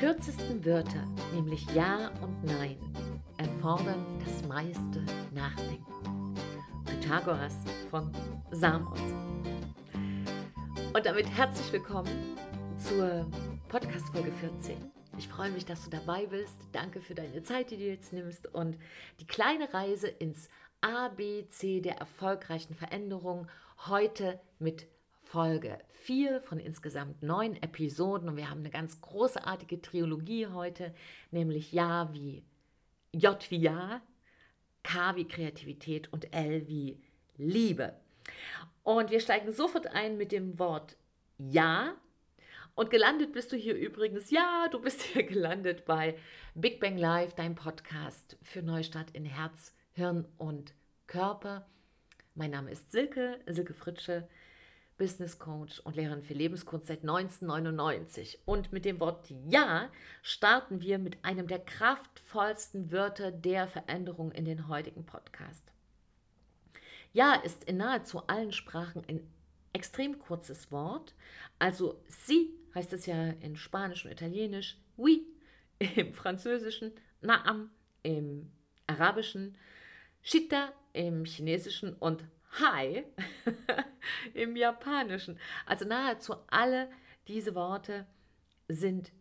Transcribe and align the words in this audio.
kürzesten 0.00 0.64
Wörter, 0.64 1.04
nämlich 1.34 1.62
Ja 1.74 2.10
und 2.22 2.42
Nein, 2.42 2.78
erfordern 3.36 4.02
das 4.24 4.42
meiste 4.48 5.04
Nachdenken. 5.30 6.34
Pythagoras 6.86 7.54
von 7.90 8.10
Samos. 8.50 8.98
Und 10.94 11.04
damit 11.04 11.28
herzlich 11.28 11.70
willkommen 11.70 12.38
zur 12.78 13.30
Podcast-Folge 13.68 14.32
14. 14.32 14.78
Ich 15.18 15.28
freue 15.28 15.50
mich, 15.50 15.66
dass 15.66 15.84
du 15.84 15.90
dabei 15.90 16.24
bist. 16.24 16.56
Danke 16.72 17.02
für 17.02 17.14
deine 17.14 17.42
Zeit, 17.42 17.70
die 17.70 17.76
du 17.76 17.84
jetzt 17.84 18.14
nimmst 18.14 18.46
und 18.54 18.78
die 19.20 19.26
kleine 19.26 19.74
Reise 19.74 20.08
ins 20.08 20.48
ABC 20.80 21.82
der 21.82 21.98
erfolgreichen 21.98 22.74
Veränderung 22.74 23.48
heute 23.86 24.40
mit 24.58 24.86
Folge 25.30 25.78
4 25.92 26.40
von 26.40 26.58
insgesamt 26.58 27.22
neun 27.22 27.54
Episoden 27.62 28.28
und 28.28 28.36
wir 28.36 28.50
haben 28.50 28.60
eine 28.60 28.70
ganz 28.70 29.00
großartige 29.00 29.80
Trilogie 29.80 30.48
heute, 30.48 30.92
nämlich 31.30 31.70
Ja 31.70 32.12
wie 32.12 32.42
J 33.12 33.38
wie 33.48 33.58
Ja, 33.58 34.02
K 34.82 35.14
wie 35.14 35.28
Kreativität 35.28 36.12
und 36.12 36.34
L 36.34 36.66
wie 36.66 37.00
Liebe. 37.36 37.94
Und 38.82 39.12
wir 39.12 39.20
steigen 39.20 39.52
sofort 39.52 39.86
ein 39.86 40.16
mit 40.16 40.32
dem 40.32 40.58
Wort 40.58 40.96
Ja. 41.38 41.94
Und 42.74 42.90
gelandet 42.90 43.32
bist 43.32 43.52
du 43.52 43.56
hier 43.56 43.76
übrigens, 43.76 44.32
ja, 44.32 44.66
du 44.72 44.80
bist 44.80 45.00
hier 45.00 45.22
gelandet 45.28 45.84
bei 45.84 46.18
Big 46.56 46.80
Bang 46.80 46.96
Live, 46.96 47.34
dein 47.34 47.54
Podcast 47.54 48.36
für 48.42 48.62
Neustart 48.62 49.12
in 49.12 49.26
Herz, 49.26 49.76
Hirn 49.92 50.26
und 50.38 50.74
Körper. 51.06 51.68
Mein 52.34 52.50
Name 52.50 52.72
ist 52.72 52.90
Silke, 52.90 53.38
Silke 53.46 53.74
Fritsche. 53.74 54.28
Business 55.00 55.38
Coach 55.38 55.80
und 55.80 55.96
Lehrerin 55.96 56.20
für 56.20 56.34
Lebenskunst 56.34 56.86
seit 56.86 57.00
1999. 57.00 58.40
Und 58.44 58.70
mit 58.70 58.84
dem 58.84 59.00
Wort 59.00 59.30
Ja 59.48 59.90
starten 60.20 60.82
wir 60.82 60.98
mit 60.98 61.24
einem 61.24 61.46
der 61.46 61.58
kraftvollsten 61.58 62.92
Wörter 62.92 63.32
der 63.32 63.66
Veränderung 63.66 64.30
in 64.30 64.44
den 64.44 64.68
heutigen 64.68 65.06
Podcast. 65.06 65.64
Ja 67.14 67.32
ist 67.32 67.64
in 67.64 67.78
nahezu 67.78 68.26
allen 68.26 68.52
Sprachen 68.52 69.02
ein 69.08 69.26
extrem 69.72 70.18
kurzes 70.18 70.70
Wort. 70.70 71.14
Also 71.58 72.04
sie 72.06 72.50
heißt 72.74 72.92
es 72.92 73.06
ja 73.06 73.30
in 73.40 73.56
Spanisch 73.56 74.04
und 74.04 74.12
Italienisch, 74.12 74.76
oui, 74.98 75.26
im 75.78 76.12
Französischen, 76.12 76.92
naam, 77.22 77.70
im 78.02 78.52
Arabischen, 78.86 79.56
shita 80.20 80.74
im 80.92 81.24
Chinesischen 81.24 81.94
und 81.94 82.22
Hi 82.58 83.04
im 84.34 84.56
Japanischen. 84.56 85.38
Also 85.66 85.84
nahezu 85.84 86.34
alle 86.48 86.90
diese 87.28 87.54
Worte 87.54 88.06
sind 88.68 89.12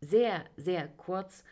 sehr, 0.00 0.44
sehr 0.56 0.88
kurz, 0.88 1.44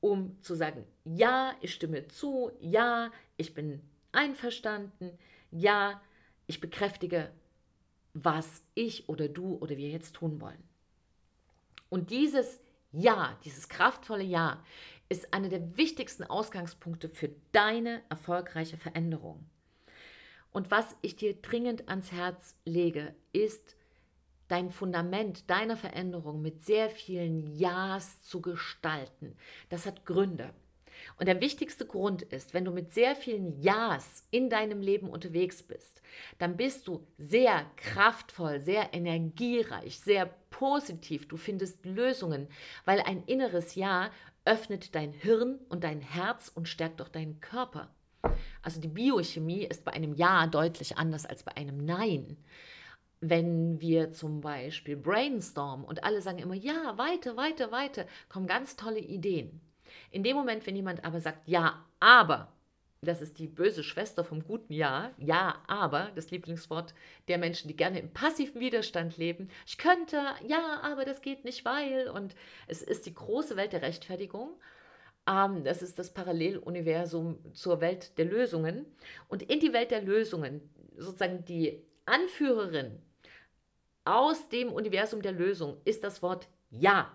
um 0.00 0.42
zu 0.42 0.54
sagen, 0.54 0.84
ja, 1.04 1.54
ich 1.60 1.74
stimme 1.74 2.08
zu, 2.08 2.50
ja, 2.60 3.12
ich 3.36 3.54
bin 3.54 3.82
einverstanden, 4.12 5.16
ja, 5.50 6.00
ich 6.46 6.60
bekräftige, 6.60 7.30
was 8.12 8.64
ich 8.74 9.08
oder 9.08 9.28
du 9.28 9.56
oder 9.58 9.76
wir 9.76 9.88
jetzt 9.90 10.16
tun 10.16 10.40
wollen. 10.40 10.62
Und 11.88 12.10
dieses 12.10 12.60
Ja, 12.92 13.38
dieses 13.44 13.68
kraftvolle 13.68 14.24
Ja, 14.24 14.64
ist 15.08 15.32
einer 15.32 15.48
der 15.48 15.76
wichtigsten 15.76 16.24
Ausgangspunkte 16.24 17.08
für 17.08 17.30
deine 17.52 18.02
erfolgreiche 18.08 18.76
Veränderung. 18.76 19.46
Und 20.52 20.70
was 20.70 20.96
ich 21.02 21.16
dir 21.16 21.34
dringend 21.34 21.88
ans 21.88 22.12
Herz 22.12 22.56
lege, 22.64 23.14
ist 23.32 23.76
dein 24.48 24.70
Fundament 24.70 25.48
deiner 25.48 25.76
Veränderung 25.76 26.42
mit 26.42 26.64
sehr 26.64 26.90
vielen 26.90 27.54
Ja's 27.54 28.22
zu 28.22 28.40
gestalten. 28.40 29.36
Das 29.68 29.86
hat 29.86 30.04
Gründe. 30.06 30.52
Und 31.16 31.26
der 31.26 31.40
wichtigste 31.40 31.86
Grund 31.86 32.22
ist, 32.22 32.52
wenn 32.52 32.64
du 32.64 32.72
mit 32.72 32.92
sehr 32.92 33.16
vielen 33.16 33.60
Ja's 33.60 34.26
in 34.30 34.50
deinem 34.50 34.82
Leben 34.82 35.08
unterwegs 35.08 35.62
bist, 35.62 36.02
dann 36.38 36.56
bist 36.56 36.88
du 36.88 37.06
sehr 37.16 37.64
kraftvoll, 37.76 38.60
sehr 38.60 38.92
energiereich, 38.92 40.00
sehr 40.00 40.26
positiv. 40.50 41.28
Du 41.28 41.36
findest 41.36 41.84
Lösungen, 41.86 42.48
weil 42.84 43.00
ein 43.00 43.22
inneres 43.24 43.76
Ja 43.76 44.10
öffnet 44.44 44.94
dein 44.94 45.12
Hirn 45.12 45.58
und 45.68 45.84
dein 45.84 46.00
Herz 46.00 46.50
und 46.54 46.68
stärkt 46.68 47.00
auch 47.00 47.08
deinen 47.08 47.40
Körper. 47.40 47.94
Also 48.62 48.80
die 48.80 48.88
Biochemie 48.88 49.64
ist 49.64 49.84
bei 49.84 49.92
einem 49.92 50.14
Ja 50.14 50.46
deutlich 50.46 50.98
anders 50.98 51.26
als 51.26 51.42
bei 51.42 51.56
einem 51.56 51.84
Nein. 51.84 52.36
Wenn 53.20 53.80
wir 53.80 54.12
zum 54.12 54.40
Beispiel 54.40 54.96
brainstormen 54.96 55.84
und 55.84 56.04
alle 56.04 56.22
sagen 56.22 56.38
immer 56.38 56.54
Ja, 56.54 56.96
weiter, 56.96 57.36
weiter, 57.36 57.70
weiter, 57.70 58.06
kommen 58.28 58.46
ganz 58.46 58.76
tolle 58.76 59.00
Ideen. 59.00 59.60
In 60.10 60.22
dem 60.22 60.36
Moment, 60.36 60.66
wenn 60.66 60.76
jemand 60.76 61.04
aber 61.04 61.20
sagt 61.20 61.46
Ja, 61.46 61.84
aber, 62.00 62.52
das 63.02 63.22
ist 63.22 63.38
die 63.38 63.46
böse 63.46 63.82
Schwester 63.82 64.24
vom 64.24 64.44
guten 64.44 64.72
Ja, 64.72 65.10
Ja, 65.18 65.62
aber, 65.66 66.10
das 66.14 66.30
Lieblingswort 66.30 66.94
der 67.28 67.38
Menschen, 67.38 67.68
die 67.68 67.76
gerne 67.76 67.98
im 67.98 68.12
passiven 68.12 68.60
Widerstand 68.60 69.16
leben. 69.16 69.48
Ich 69.66 69.78
könnte, 69.78 70.22
ja, 70.46 70.80
aber 70.82 71.04
das 71.04 71.22
geht 71.22 71.44
nicht, 71.44 71.64
weil. 71.64 72.08
Und 72.08 72.34
es 72.68 72.82
ist 72.82 73.06
die 73.06 73.14
große 73.14 73.56
Welt 73.56 73.72
der 73.72 73.82
Rechtfertigung. 73.82 74.50
Das 75.26 75.80
ist 75.80 75.98
das 75.98 76.12
Paralleluniversum 76.12 77.38
zur 77.54 77.80
Welt 77.80 78.18
der 78.18 78.24
Lösungen. 78.24 78.86
Und 79.28 79.42
in 79.42 79.60
die 79.60 79.72
Welt 79.72 79.92
der 79.92 80.02
Lösungen, 80.02 80.60
sozusagen 80.96 81.44
die 81.44 81.84
Anführerin 82.04 83.00
aus 84.04 84.48
dem 84.48 84.72
Universum 84.72 85.22
der 85.22 85.32
Lösung, 85.32 85.76
ist 85.84 86.02
das 86.02 86.22
Wort 86.22 86.48
Ja. 86.70 87.12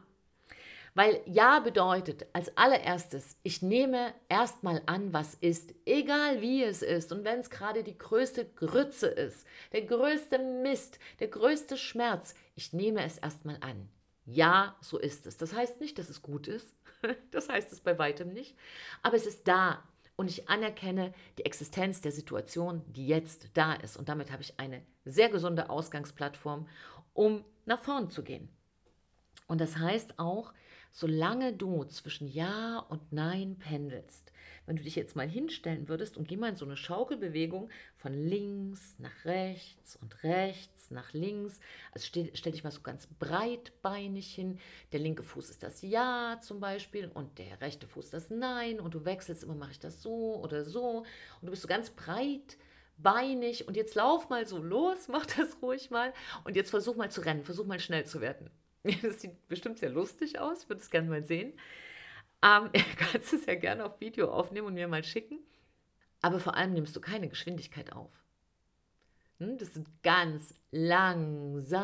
Weil 0.94 1.22
Ja 1.26 1.60
bedeutet 1.60 2.26
als 2.32 2.56
allererstes, 2.56 3.38
ich 3.44 3.62
nehme 3.62 4.14
erstmal 4.30 4.82
an, 4.86 5.12
was 5.12 5.34
ist, 5.36 5.76
egal 5.86 6.42
wie 6.42 6.64
es 6.64 6.82
ist. 6.82 7.12
Und 7.12 7.26
wenn 7.26 7.42
es 7.42 7.50
gerade 7.50 7.84
die 7.84 7.98
größte 7.98 8.46
Grütze 8.46 9.08
ist, 9.08 9.46
der 9.74 9.82
größte 9.82 10.40
Mist, 10.40 11.00
der 11.20 11.28
größte 11.28 11.76
Schmerz, 11.76 12.34
ich 12.56 12.72
nehme 12.72 13.04
es 13.04 13.18
erstmal 13.18 13.58
an. 13.60 13.90
Ja, 14.26 14.78
so 14.80 14.98
ist 14.98 15.28
es. 15.28 15.36
Das 15.36 15.54
heißt 15.54 15.82
nicht, 15.82 16.00
dass 16.00 16.08
es 16.08 16.22
gut 16.22 16.48
ist. 16.48 16.74
Das 17.32 17.50
heißt 17.50 17.72
es 17.72 17.82
bei 17.82 17.98
weitem 17.98 18.30
nicht. 18.30 18.56
Aber 19.02 19.16
es 19.16 19.26
ist 19.26 19.48
da. 19.48 19.84
Und 20.18 20.30
ich 20.30 20.48
anerkenne 20.48 21.14
die 21.38 21.46
Existenz 21.46 22.00
der 22.00 22.14
Situation, 22.14 22.82
die 22.88 23.06
jetzt 23.08 23.50
da 23.54 23.74
ist. 23.74 23.98
Und 23.98 24.08
damit 24.08 24.32
habe 24.32 24.42
ich 24.42 24.58
eine 24.60 24.82
sehr 25.04 25.28
gesunde 25.28 25.70
Ausgangsplattform, 25.70 26.70
um 27.14 27.44
nach 27.66 27.82
vorn 27.82 28.10
zu 28.10 28.24
gehen. 28.24 28.48
Und 29.48 29.60
das 29.60 29.78
heißt 29.78 30.18
auch, 30.18 30.54
solange 30.96 31.52
du 31.52 31.84
zwischen 31.84 32.26
Ja 32.30 32.80
und 32.88 33.12
Nein 33.12 33.58
pendelst, 33.60 34.32
wenn 34.66 34.78
du 34.78 34.84
dich 34.84 34.96
jetzt 34.96 35.14
mal 35.14 35.28
hinstellen 35.28 35.90
würdest 35.90 36.16
und 36.16 36.26
geh 36.26 36.38
mal 36.38 36.48
in 36.48 36.56
so 36.56 36.64
eine 36.64 36.78
Schaukelbewegung 36.78 37.70
von 37.98 38.14
links 38.14 38.96
nach 38.98 39.26
rechts 39.26 39.98
und 39.98 40.24
rechts 40.24 40.92
nach 40.92 41.12
links. 41.12 41.60
Also 41.92 42.06
stell, 42.08 42.32
stell 42.34 42.54
dich 42.54 42.64
mal 42.64 42.72
so 42.72 42.80
ganz 42.80 43.08
breitbeinig 43.20 44.34
hin. 44.34 44.58
Der 44.94 45.02
linke 45.02 45.24
Fuß 45.24 45.50
ist 45.50 45.64
das 45.64 45.82
Ja 45.82 46.40
zum 46.42 46.62
Beispiel 46.62 47.12
und 47.14 47.40
der 47.40 47.60
rechte 47.60 47.88
Fuß 47.88 48.12
das 48.12 48.30
Nein 48.30 48.80
und 48.80 48.94
du 48.94 49.04
wechselst 49.04 49.44
immer, 49.44 49.56
mache 49.56 49.72
ich 49.72 49.80
das 49.80 50.02
so 50.02 50.42
oder 50.42 50.64
so 50.64 51.00
und 51.00 51.06
du 51.42 51.50
bist 51.50 51.64
so 51.64 51.68
ganz 51.68 51.90
breit 51.90 52.58
beinig 52.98 53.68
und 53.68 53.76
jetzt 53.76 53.96
lauf 53.96 54.30
mal 54.30 54.48
so 54.48 54.64
los, 54.64 55.08
mach 55.10 55.26
das 55.26 55.62
ruhig 55.62 55.92
mal 55.92 56.14
und 56.46 56.56
jetzt 56.56 56.70
versuch 56.70 56.96
mal 56.96 57.12
zu 57.12 57.20
rennen, 57.20 57.44
versuch 57.44 57.66
mal 57.66 57.82
schnell 57.82 58.06
zu 58.06 58.22
werden. 58.22 58.50
Das 59.02 59.22
sieht 59.22 59.48
bestimmt 59.48 59.80
sehr 59.80 59.90
lustig 59.90 60.40
aus, 60.40 60.70
würde 60.70 60.82
es 60.82 60.90
gerne 60.90 61.10
mal 61.10 61.24
sehen. 61.24 61.54
Ähm, 62.44 62.70
kannst 62.98 63.34
es 63.34 63.46
ja 63.46 63.56
gerne 63.56 63.86
auf 63.86 64.00
Video 64.00 64.32
aufnehmen 64.32 64.68
und 64.68 64.76
mir 64.76 64.88
mal 64.88 65.04
schicken. 65.04 65.40
Aber 66.22 66.40
vor 66.40 66.56
allem 66.56 66.74
nimmst 66.74 66.96
du 66.96 67.02
keine 67.02 67.28
Geschwindigkeit 67.28 67.92
auf. 67.94 68.12
Hm, 69.40 69.58
das 69.58 69.74
sind 69.74 69.90
ganz 70.02 70.54
langsame, 70.72 71.76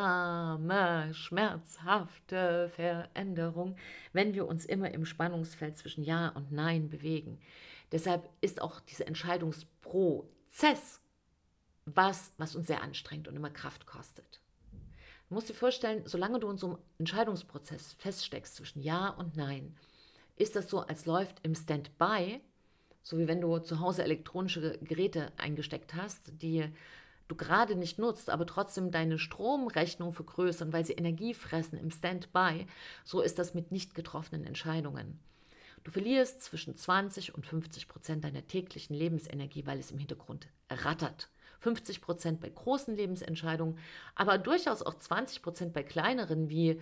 schmerzhafte 1.12 2.70
Veränderungen, 2.74 3.76
wenn 4.12 4.34
wir 4.34 4.46
uns 4.46 4.64
immer 4.64 4.90
im 4.92 5.04
Spannungsfeld 5.04 5.76
zwischen 5.76 6.02
Ja 6.02 6.28
und 6.28 6.50
Nein 6.52 6.88
bewegen. 6.88 7.40
Deshalb 7.90 8.28
ist 8.40 8.62
auch 8.62 8.80
dieser 8.80 9.06
Entscheidungsprozess 9.06 11.00
was, 11.84 12.32
was 12.38 12.54
uns 12.56 12.68
sehr 12.68 12.82
anstrengt 12.82 13.28
und 13.28 13.36
immer 13.36 13.50
Kraft 13.50 13.86
kostet. 13.86 14.41
Du 15.32 15.36
musst 15.36 15.48
dir 15.48 15.54
vorstellen, 15.54 16.02
solange 16.04 16.40
du 16.40 16.50
in 16.50 16.58
so 16.58 16.66
einem 16.66 16.78
Entscheidungsprozess 16.98 17.94
feststeckst 17.94 18.54
zwischen 18.54 18.82
Ja 18.82 19.08
und 19.08 19.34
Nein, 19.34 19.74
ist 20.36 20.56
das 20.56 20.68
so, 20.68 20.80
als 20.80 21.06
läuft 21.06 21.40
im 21.42 21.54
Standby, 21.54 22.42
so 23.02 23.16
wie 23.16 23.26
wenn 23.26 23.40
du 23.40 23.58
zu 23.58 23.80
Hause 23.80 24.04
elektronische 24.04 24.76
Geräte 24.82 25.32
eingesteckt 25.38 25.94
hast, 25.94 26.42
die 26.42 26.68
du 27.28 27.34
gerade 27.34 27.76
nicht 27.76 27.98
nutzt, 27.98 28.28
aber 28.28 28.44
trotzdem 28.44 28.90
deine 28.90 29.18
Stromrechnung 29.18 30.12
vergrößern, 30.12 30.70
weil 30.74 30.84
sie 30.84 30.92
Energie 30.92 31.32
fressen 31.32 31.78
im 31.78 31.90
Standby, 31.90 32.66
so 33.02 33.22
ist 33.22 33.38
das 33.38 33.54
mit 33.54 33.72
nicht 33.72 33.94
getroffenen 33.94 34.44
Entscheidungen. 34.44 35.18
Du 35.82 35.90
verlierst 35.90 36.42
zwischen 36.42 36.76
20 36.76 37.34
und 37.34 37.46
50 37.46 37.88
Prozent 37.88 38.24
deiner 38.24 38.46
täglichen 38.46 38.94
Lebensenergie, 38.94 39.64
weil 39.64 39.78
es 39.78 39.92
im 39.92 39.98
Hintergrund 39.98 40.48
rattert. 40.68 41.30
50 41.62 42.00
Prozent 42.02 42.40
bei 42.40 42.50
großen 42.50 42.94
Lebensentscheidungen, 42.96 43.78
aber 44.14 44.38
durchaus 44.38 44.82
auch 44.82 44.94
20 44.94 45.42
Prozent 45.42 45.72
bei 45.72 45.82
kleineren 45.82 46.48
wie 46.50 46.80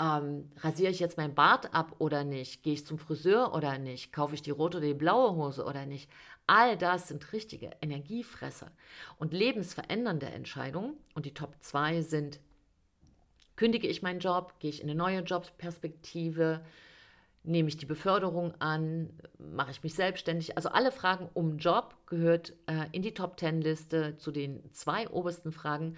Ähm, 0.00 0.50
rasiere 0.56 0.90
ich 0.90 0.98
jetzt 0.98 1.18
mein 1.18 1.34
Bart 1.34 1.74
ab 1.74 1.96
oder 1.98 2.24
nicht? 2.24 2.62
Gehe 2.62 2.72
ich 2.72 2.86
zum 2.86 2.98
Friseur 2.98 3.54
oder 3.54 3.76
nicht? 3.78 4.12
Kaufe 4.14 4.34
ich 4.34 4.40
die 4.40 4.50
rote 4.50 4.78
oder 4.78 4.86
die 4.86 4.94
blaue 4.94 5.36
Hose 5.36 5.62
oder 5.66 5.84
nicht? 5.84 6.08
All 6.46 6.78
das 6.78 7.08
sind 7.08 7.32
richtige 7.34 7.70
Energiefresser 7.82 8.70
und 9.18 9.34
lebensverändernde 9.34 10.26
Entscheidungen. 10.26 10.94
Und 11.14 11.26
die 11.26 11.34
Top 11.34 11.54
2 11.60 12.00
sind, 12.00 12.40
kündige 13.56 13.88
ich 13.88 14.00
meinen 14.00 14.20
Job, 14.20 14.54
gehe 14.58 14.70
ich 14.70 14.80
in 14.82 14.88
eine 14.88 14.96
neue 14.96 15.20
Jobperspektive, 15.20 16.64
nehme 17.42 17.68
ich 17.68 17.76
die 17.76 17.86
Beförderung 17.86 18.54
an, 18.60 19.10
mache 19.38 19.70
ich 19.70 19.82
mich 19.82 19.94
selbstständig. 19.94 20.56
Also 20.56 20.68
alle 20.68 20.92
Fragen 20.92 21.28
um 21.32 21.56
Job 21.56 21.96
gehört 22.06 22.52
äh, 22.66 22.86
in 22.92 23.02
die 23.02 23.14
Top 23.14 23.38
10 23.38 23.62
Liste 23.62 24.16
zu 24.18 24.30
den 24.30 24.70
zwei 24.72 25.08
obersten 25.08 25.52
Fragen 25.52 25.96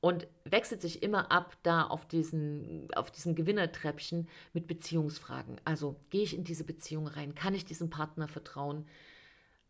und 0.00 0.26
wechselt 0.44 0.82
sich 0.82 1.02
immer 1.02 1.30
ab 1.30 1.56
da 1.62 1.84
auf, 1.84 2.06
diesen, 2.06 2.88
auf 2.94 3.10
diesem 3.10 3.34
Gewinnertreppchen 3.34 4.28
mit 4.52 4.66
Beziehungsfragen. 4.66 5.60
Also 5.64 5.96
gehe 6.10 6.22
ich 6.22 6.36
in 6.36 6.44
diese 6.44 6.64
Beziehung 6.64 7.06
rein? 7.06 7.34
Kann 7.34 7.54
ich 7.54 7.64
diesem 7.64 7.90
Partner 7.90 8.26
vertrauen? 8.26 8.86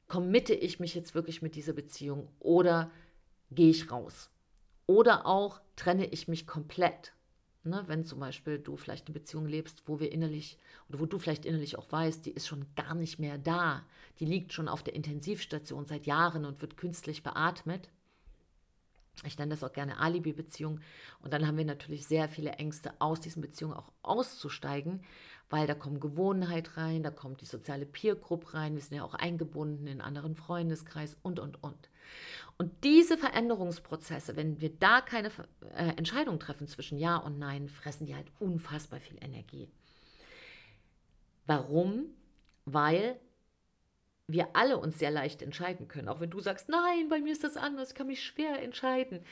Committe 0.08 0.54
ich 0.54 0.80
mich 0.80 0.94
jetzt 0.94 1.14
wirklich 1.14 1.42
mit 1.42 1.54
dieser 1.54 1.72
Beziehung 1.72 2.28
oder 2.38 2.90
gehe 3.50 3.70
ich 3.70 3.90
raus? 3.90 4.30
Oder 4.86 5.26
auch 5.26 5.60
trenne 5.76 6.06
ich 6.06 6.28
mich 6.28 6.46
komplett 6.46 7.12
Ne, 7.62 7.84
wenn 7.88 8.06
zum 8.06 8.20
Beispiel 8.20 8.58
du 8.58 8.78
vielleicht 8.78 9.06
eine 9.06 9.12
Beziehung 9.12 9.44
lebst, 9.44 9.82
wo 9.84 10.00
wir 10.00 10.12
innerlich 10.12 10.56
oder 10.88 10.98
wo 10.98 11.04
du 11.04 11.18
vielleicht 11.18 11.44
innerlich 11.44 11.76
auch 11.76 11.92
weißt, 11.92 12.24
die 12.24 12.30
ist 12.30 12.46
schon 12.46 12.64
gar 12.74 12.94
nicht 12.94 13.18
mehr 13.18 13.36
da, 13.36 13.84
die 14.18 14.24
liegt 14.24 14.54
schon 14.54 14.66
auf 14.66 14.82
der 14.82 14.94
Intensivstation 14.94 15.84
seit 15.84 16.06
Jahren 16.06 16.46
und 16.46 16.62
wird 16.62 16.78
künstlich 16.78 17.22
beatmet. 17.22 17.90
Ich 19.24 19.36
nenne 19.36 19.50
das 19.50 19.62
auch 19.62 19.74
gerne 19.74 19.98
Alibi-Beziehung. 19.98 20.80
Und 21.20 21.34
dann 21.34 21.46
haben 21.46 21.58
wir 21.58 21.66
natürlich 21.66 22.06
sehr 22.06 22.30
viele 22.30 22.52
Ängste, 22.52 22.94
aus 22.98 23.20
diesen 23.20 23.42
Beziehungen 23.42 23.74
auch 23.74 23.92
auszusteigen, 24.02 25.02
weil 25.50 25.66
da 25.66 25.74
kommt 25.74 26.00
Gewohnheit 26.00 26.78
rein, 26.78 27.02
da 27.02 27.10
kommt 27.10 27.42
die 27.42 27.46
soziale 27.46 27.84
Peer 27.84 28.14
Group 28.14 28.54
rein, 28.54 28.74
wir 28.74 28.82
sind 28.82 28.96
ja 28.96 29.04
auch 29.04 29.14
eingebunden 29.14 29.86
in 29.86 29.92
einen 29.92 30.00
anderen 30.00 30.34
Freundeskreis 30.34 31.18
und, 31.22 31.38
und, 31.38 31.62
und. 31.62 31.90
Und 32.58 32.84
diese 32.84 33.16
Veränderungsprozesse, 33.16 34.36
wenn 34.36 34.60
wir 34.60 34.70
da 34.70 35.00
keine 35.00 35.30
äh, 35.74 35.96
Entscheidung 35.96 36.38
treffen 36.38 36.66
zwischen 36.66 36.98
Ja 36.98 37.16
und 37.16 37.38
Nein, 37.38 37.68
fressen 37.68 38.06
die 38.06 38.14
halt 38.14 38.30
unfassbar 38.38 39.00
viel 39.00 39.16
Energie. 39.22 39.68
Warum? 41.46 42.06
Weil 42.66 43.18
wir 44.26 44.54
alle 44.54 44.78
uns 44.78 44.98
sehr 44.98 45.10
leicht 45.10 45.42
entscheiden 45.42 45.88
können. 45.88 46.08
Auch 46.08 46.20
wenn 46.20 46.30
du 46.30 46.40
sagst, 46.40 46.68
nein, 46.68 47.08
bei 47.08 47.20
mir 47.20 47.32
ist 47.32 47.44
das 47.44 47.56
anders, 47.56 47.90
ich 47.90 47.94
kann 47.94 48.06
mich 48.06 48.22
schwer 48.22 48.62
entscheiden. 48.62 49.24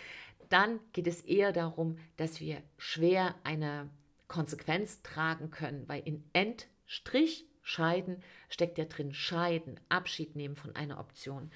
Dann 0.49 0.81
geht 0.93 1.07
es 1.07 1.21
eher 1.21 1.53
darum, 1.53 1.99
dass 2.17 2.41
wir 2.41 2.63
schwer 2.79 3.35
eine 3.45 3.91
Konsequenz 4.29 5.03
tragen 5.03 5.51
können, 5.51 5.87
weil 5.89 6.03
in 6.05 6.25
Endstrich 6.33 7.47
Scheiden 7.69 8.23
steckt 8.49 8.79
ja 8.79 8.87
drin 8.87 9.13
Scheiden, 9.13 9.79
Abschied 9.91 10.35
nehmen 10.37 10.57
von 10.57 10.75
einer 10.75 10.99
Option. 10.99 11.51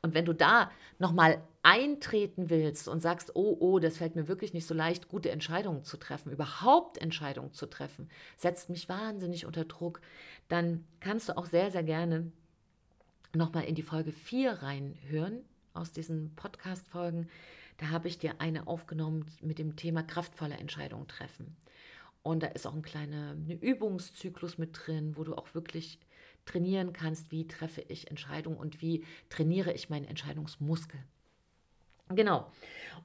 Und 0.00 0.14
wenn 0.14 0.24
du 0.24 0.32
da 0.32 0.70
nochmal 1.00 1.42
eintreten 1.64 2.50
willst 2.50 2.86
und 2.86 3.00
sagst, 3.00 3.34
oh, 3.34 3.56
oh, 3.58 3.80
das 3.80 3.96
fällt 3.96 4.14
mir 4.14 4.28
wirklich 4.28 4.54
nicht 4.54 4.66
so 4.66 4.74
leicht, 4.74 5.08
gute 5.08 5.32
Entscheidungen 5.32 5.82
zu 5.82 5.96
treffen, 5.96 6.30
überhaupt 6.30 6.98
Entscheidungen 6.98 7.52
zu 7.52 7.66
treffen, 7.66 8.08
setzt 8.36 8.70
mich 8.70 8.88
wahnsinnig 8.88 9.44
unter 9.44 9.64
Druck, 9.64 10.00
dann 10.46 10.84
kannst 11.00 11.28
du 11.28 11.36
auch 11.36 11.46
sehr, 11.46 11.72
sehr 11.72 11.82
gerne 11.82 12.30
nochmal 13.34 13.64
in 13.64 13.74
die 13.74 13.82
Folge 13.82 14.12
4 14.12 14.62
reinhören 14.62 15.40
aus 15.74 15.90
diesen 15.90 16.32
Podcast-Folgen. 16.36 17.28
Da 17.78 17.88
habe 17.88 18.06
ich 18.06 18.18
dir 18.18 18.40
eine 18.40 18.68
aufgenommen 18.68 19.26
mit 19.42 19.58
dem 19.58 19.74
Thema 19.74 20.04
kraftvolle 20.04 20.54
Entscheidungen 20.54 21.08
treffen. 21.08 21.56
Und 22.26 22.42
da 22.42 22.48
ist 22.48 22.66
auch 22.66 22.74
ein 22.74 22.82
kleiner 22.82 23.36
eine 23.44 23.54
Übungszyklus 23.54 24.58
mit 24.58 24.70
drin, 24.72 25.16
wo 25.16 25.22
du 25.22 25.36
auch 25.36 25.54
wirklich 25.54 26.00
trainieren 26.44 26.92
kannst, 26.92 27.30
wie 27.30 27.46
treffe 27.46 27.82
ich 27.82 28.10
Entscheidungen 28.10 28.56
und 28.56 28.82
wie 28.82 29.04
trainiere 29.30 29.72
ich 29.72 29.90
meinen 29.90 30.06
Entscheidungsmuskel. 30.06 30.98
Genau. 32.08 32.50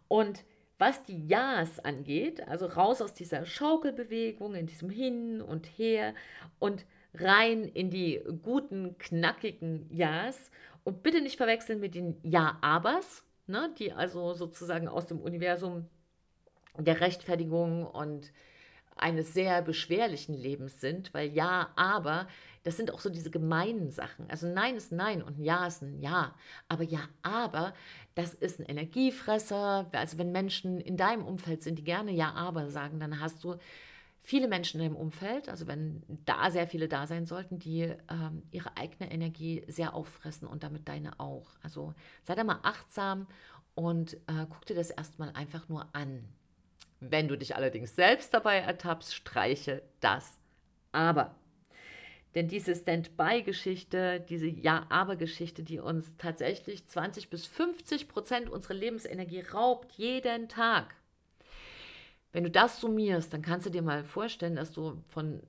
Und 0.07 0.43
was 0.79 1.03
die 1.03 1.27
Ja's 1.27 1.77
angeht, 1.77 2.47
also 2.47 2.65
raus 2.65 2.99
aus 2.99 3.13
dieser 3.13 3.45
Schaukelbewegung, 3.45 4.55
in 4.55 4.65
diesem 4.65 4.89
Hin 4.89 5.39
und 5.39 5.67
Her 5.67 6.15
und 6.57 6.87
rein 7.13 7.65
in 7.65 7.91
die 7.91 8.23
guten, 8.41 8.97
knackigen 8.97 9.85
Ja's 9.91 10.49
und 10.83 11.03
bitte 11.03 11.21
nicht 11.21 11.37
verwechseln 11.37 11.79
mit 11.79 11.93
den 11.93 12.17
Ja-Abers, 12.23 13.23
ne, 13.45 13.71
die 13.77 13.93
also 13.93 14.33
sozusagen 14.33 14.87
aus 14.87 15.05
dem 15.05 15.19
Universum 15.19 15.85
der 16.75 17.01
Rechtfertigung 17.01 17.85
und 17.85 18.31
eines 18.95 19.33
sehr 19.33 19.61
beschwerlichen 19.61 20.35
Lebens 20.35 20.81
sind, 20.81 21.13
weil 21.13 21.31
ja, 21.31 21.69
aber, 21.75 22.27
das 22.63 22.77
sind 22.77 22.91
auch 22.93 22.99
so 22.99 23.09
diese 23.09 23.31
gemeinen 23.31 23.89
Sachen. 23.91 24.29
Also 24.29 24.47
Nein 24.47 24.75
ist 24.75 24.91
Nein 24.91 25.23
und 25.23 25.39
Ja 25.39 25.65
ist 25.65 25.81
ein 25.81 25.99
Ja. 25.99 26.35
Aber 26.67 26.83
Ja, 26.83 26.99
aber, 27.23 27.73
das 28.15 28.33
ist 28.35 28.59
ein 28.59 28.65
Energiefresser. 28.65 29.89
Also 29.93 30.17
wenn 30.19 30.31
Menschen 30.31 30.79
in 30.79 30.97
deinem 30.97 31.25
Umfeld 31.25 31.63
sind, 31.63 31.79
die 31.79 31.83
gerne 31.83 32.11
Ja, 32.11 32.33
aber 32.33 32.69
sagen, 32.69 32.99
dann 32.99 33.19
hast 33.19 33.43
du 33.43 33.55
viele 34.21 34.47
Menschen 34.47 34.79
in 34.79 34.87
deinem 34.87 34.95
Umfeld, 35.01 35.49
also 35.49 35.65
wenn 35.67 36.03
da 36.25 36.51
sehr 36.51 36.67
viele 36.67 36.87
da 36.87 37.07
sein 37.07 37.25
sollten, 37.25 37.57
die 37.57 37.81
ähm, 38.09 38.43
ihre 38.51 38.77
eigene 38.77 39.11
Energie 39.11 39.63
sehr 39.67 39.95
auffressen 39.95 40.47
und 40.47 40.61
damit 40.63 40.87
deine 40.87 41.19
auch. 41.19 41.47
Also 41.63 41.95
sei 42.23 42.35
da 42.35 42.43
mal 42.43 42.59
achtsam 42.61 43.25
und 43.73 44.13
äh, 44.27 44.45
guck 44.49 44.65
dir 44.67 44.75
das 44.75 44.91
erstmal 44.91 45.31
einfach 45.31 45.67
nur 45.69 45.87
an. 45.95 46.23
Wenn 47.01 47.27
du 47.27 47.35
dich 47.35 47.55
allerdings 47.55 47.95
selbst 47.95 48.31
dabei 48.33 48.57
ertappst, 48.57 49.15
streiche 49.15 49.81
das 49.99 50.37
aber. 50.91 51.35
Denn 52.35 52.47
diese 52.47 52.75
Stand-by-Geschichte, 52.75 54.23
diese 54.29 54.47
Ja-aber-Geschichte, 54.47 55.63
die 55.63 55.79
uns 55.79 56.13
tatsächlich 56.17 56.87
20 56.87 57.29
bis 57.29 57.47
50 57.47 58.07
Prozent 58.07 58.49
unserer 58.49 58.75
Lebensenergie 58.75 59.41
raubt, 59.41 59.93
jeden 59.93 60.47
Tag. 60.47 60.95
Wenn 62.31 62.43
du 62.43 62.51
das 62.51 62.79
summierst, 62.79 63.33
dann 63.33 63.41
kannst 63.41 63.65
du 63.65 63.71
dir 63.71 63.81
mal 63.81 64.03
vorstellen, 64.03 64.55
dass 64.55 64.71
du 64.71 65.03
von 65.07 65.41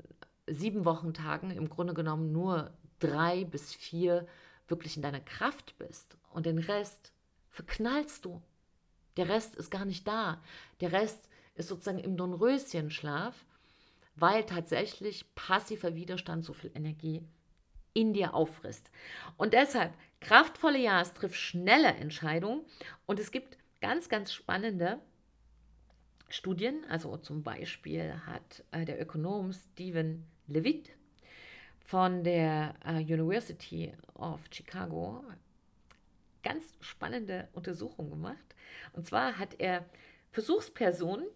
sieben 0.46 0.86
Wochentagen 0.86 1.50
im 1.50 1.68
Grunde 1.68 1.94
genommen 1.94 2.32
nur 2.32 2.72
drei 2.98 3.44
bis 3.44 3.74
vier 3.74 4.26
wirklich 4.68 4.96
in 4.96 5.02
deiner 5.02 5.20
Kraft 5.20 5.78
bist. 5.78 6.16
Und 6.32 6.46
den 6.46 6.58
Rest 6.58 7.12
verknallst 7.50 8.24
du. 8.24 8.42
Der 9.16 9.28
Rest 9.28 9.54
ist 9.54 9.70
gar 9.70 9.84
nicht 9.84 10.08
da. 10.08 10.42
Der 10.80 10.92
Rest 10.92 11.28
ist 11.62 11.68
sozusagen 11.68 11.98
im 11.98 12.16
Dornröschenschlaf, 12.16 13.44
weil 14.16 14.44
tatsächlich 14.44 15.24
passiver 15.34 15.94
Widerstand 15.94 16.44
so 16.44 16.52
viel 16.52 16.72
Energie 16.74 17.22
in 17.94 18.12
dir 18.12 18.34
auffrisst. 18.34 18.90
Und 19.36 19.54
deshalb 19.54 19.94
kraftvolle 20.20 20.78
Ja's 20.78 21.14
trifft 21.14 21.36
schnelle 21.36 21.94
Entscheidungen 21.94 22.62
und 23.06 23.18
es 23.18 23.30
gibt 23.30 23.58
ganz, 23.80 24.08
ganz 24.08 24.32
spannende 24.32 24.98
Studien. 26.28 26.84
Also 26.88 27.16
zum 27.16 27.42
Beispiel 27.42 28.14
hat 28.26 28.64
äh, 28.70 28.84
der 28.84 29.00
Ökonom 29.00 29.52
Stephen 29.52 30.26
Levitt 30.46 30.90
von 31.84 32.24
der 32.24 32.74
äh, 32.84 33.02
University 33.02 33.92
of 34.14 34.40
Chicago 34.50 35.24
ganz 36.42 36.74
spannende 36.80 37.48
Untersuchungen 37.52 38.10
gemacht. 38.10 38.56
Und 38.94 39.06
zwar 39.06 39.38
hat 39.38 39.60
er 39.60 39.84
Versuchspersonen 40.30 41.26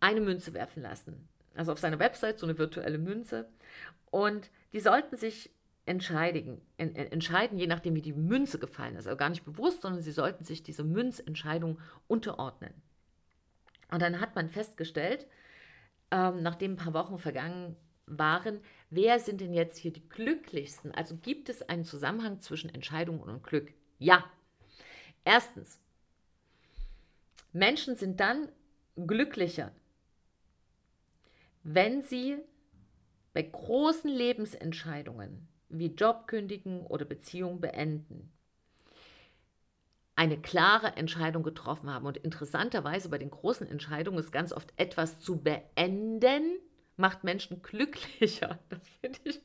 eine 0.00 0.20
Münze 0.20 0.54
werfen 0.54 0.82
lassen. 0.82 1.28
Also 1.54 1.72
auf 1.72 1.78
seiner 1.78 1.98
Website 1.98 2.38
so 2.38 2.46
eine 2.46 2.58
virtuelle 2.58 2.98
Münze. 2.98 3.48
Und 4.10 4.50
die 4.72 4.80
sollten 4.80 5.16
sich 5.16 5.50
entscheiden, 5.86 6.60
entscheiden, 6.76 7.58
je 7.58 7.68
nachdem, 7.68 7.94
wie 7.94 8.02
die 8.02 8.12
Münze 8.12 8.58
gefallen 8.58 8.96
ist. 8.96 9.06
Also 9.06 9.16
gar 9.16 9.30
nicht 9.30 9.44
bewusst, 9.44 9.82
sondern 9.82 10.02
sie 10.02 10.12
sollten 10.12 10.44
sich 10.44 10.62
diese 10.62 10.84
Münzentscheidung 10.84 11.78
unterordnen. 12.08 12.74
Und 13.90 14.02
dann 14.02 14.20
hat 14.20 14.34
man 14.34 14.48
festgestellt, 14.48 15.26
ähm, 16.10 16.42
nachdem 16.42 16.72
ein 16.72 16.76
paar 16.76 16.94
Wochen 16.94 17.18
vergangen 17.18 17.76
waren, 18.06 18.60
wer 18.90 19.18
sind 19.18 19.40
denn 19.40 19.52
jetzt 19.52 19.78
hier 19.78 19.92
die 19.92 20.08
glücklichsten? 20.08 20.92
Also 20.92 21.16
gibt 21.16 21.48
es 21.48 21.68
einen 21.68 21.84
Zusammenhang 21.84 22.40
zwischen 22.40 22.72
Entscheidung 22.72 23.20
und 23.20 23.42
Glück? 23.42 23.72
Ja. 23.98 24.24
Erstens, 25.24 25.78
Menschen 27.52 27.96
sind 27.96 28.20
dann 28.20 28.48
glücklicher, 28.96 29.72
wenn 31.68 32.00
sie 32.00 32.36
bei 33.32 33.42
großen 33.42 34.08
Lebensentscheidungen 34.08 35.48
wie 35.68 35.88
Job 35.88 36.28
kündigen 36.28 36.86
oder 36.86 37.04
Beziehung 37.04 37.60
beenden, 37.60 38.32
eine 40.14 40.40
klare 40.40 40.96
Entscheidung 40.96 41.42
getroffen 41.42 41.92
haben. 41.92 42.06
Und 42.06 42.18
interessanterweise 42.18 43.08
bei 43.08 43.18
den 43.18 43.30
großen 43.30 43.66
Entscheidungen 43.66 44.18
ist 44.18 44.30
ganz 44.30 44.52
oft 44.52 44.72
etwas 44.76 45.18
zu 45.18 45.42
beenden, 45.42 46.58
macht 46.96 47.24
Menschen 47.24 47.62
glücklicher. 47.62 48.58
Das 48.68 48.88
finde 49.00 49.18
ich 49.24 49.40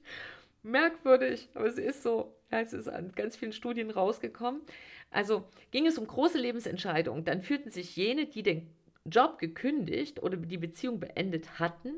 merkwürdig, 0.62 1.50
aber 1.56 1.66
es 1.66 1.80
ist 1.80 2.04
so. 2.04 2.38
Ja, 2.52 2.62
es 2.62 2.74
ist 2.74 2.88
an 2.88 3.14
ganz 3.14 3.36
vielen 3.36 3.54
Studien 3.54 3.90
rausgekommen. 3.90 4.62
Also 5.10 5.50
ging 5.72 5.88
es 5.88 5.98
um 5.98 6.06
große 6.06 6.38
Lebensentscheidungen, 6.38 7.26
dann 7.26 7.42
fühlten 7.42 7.72
sich 7.72 7.96
jene, 7.96 8.28
die 8.28 8.44
den 8.44 8.74
Job 9.06 9.40
gekündigt 9.40 10.22
oder 10.22 10.38
die 10.38 10.58
Beziehung 10.58 11.00
beendet 11.00 11.60
hatten, 11.60 11.96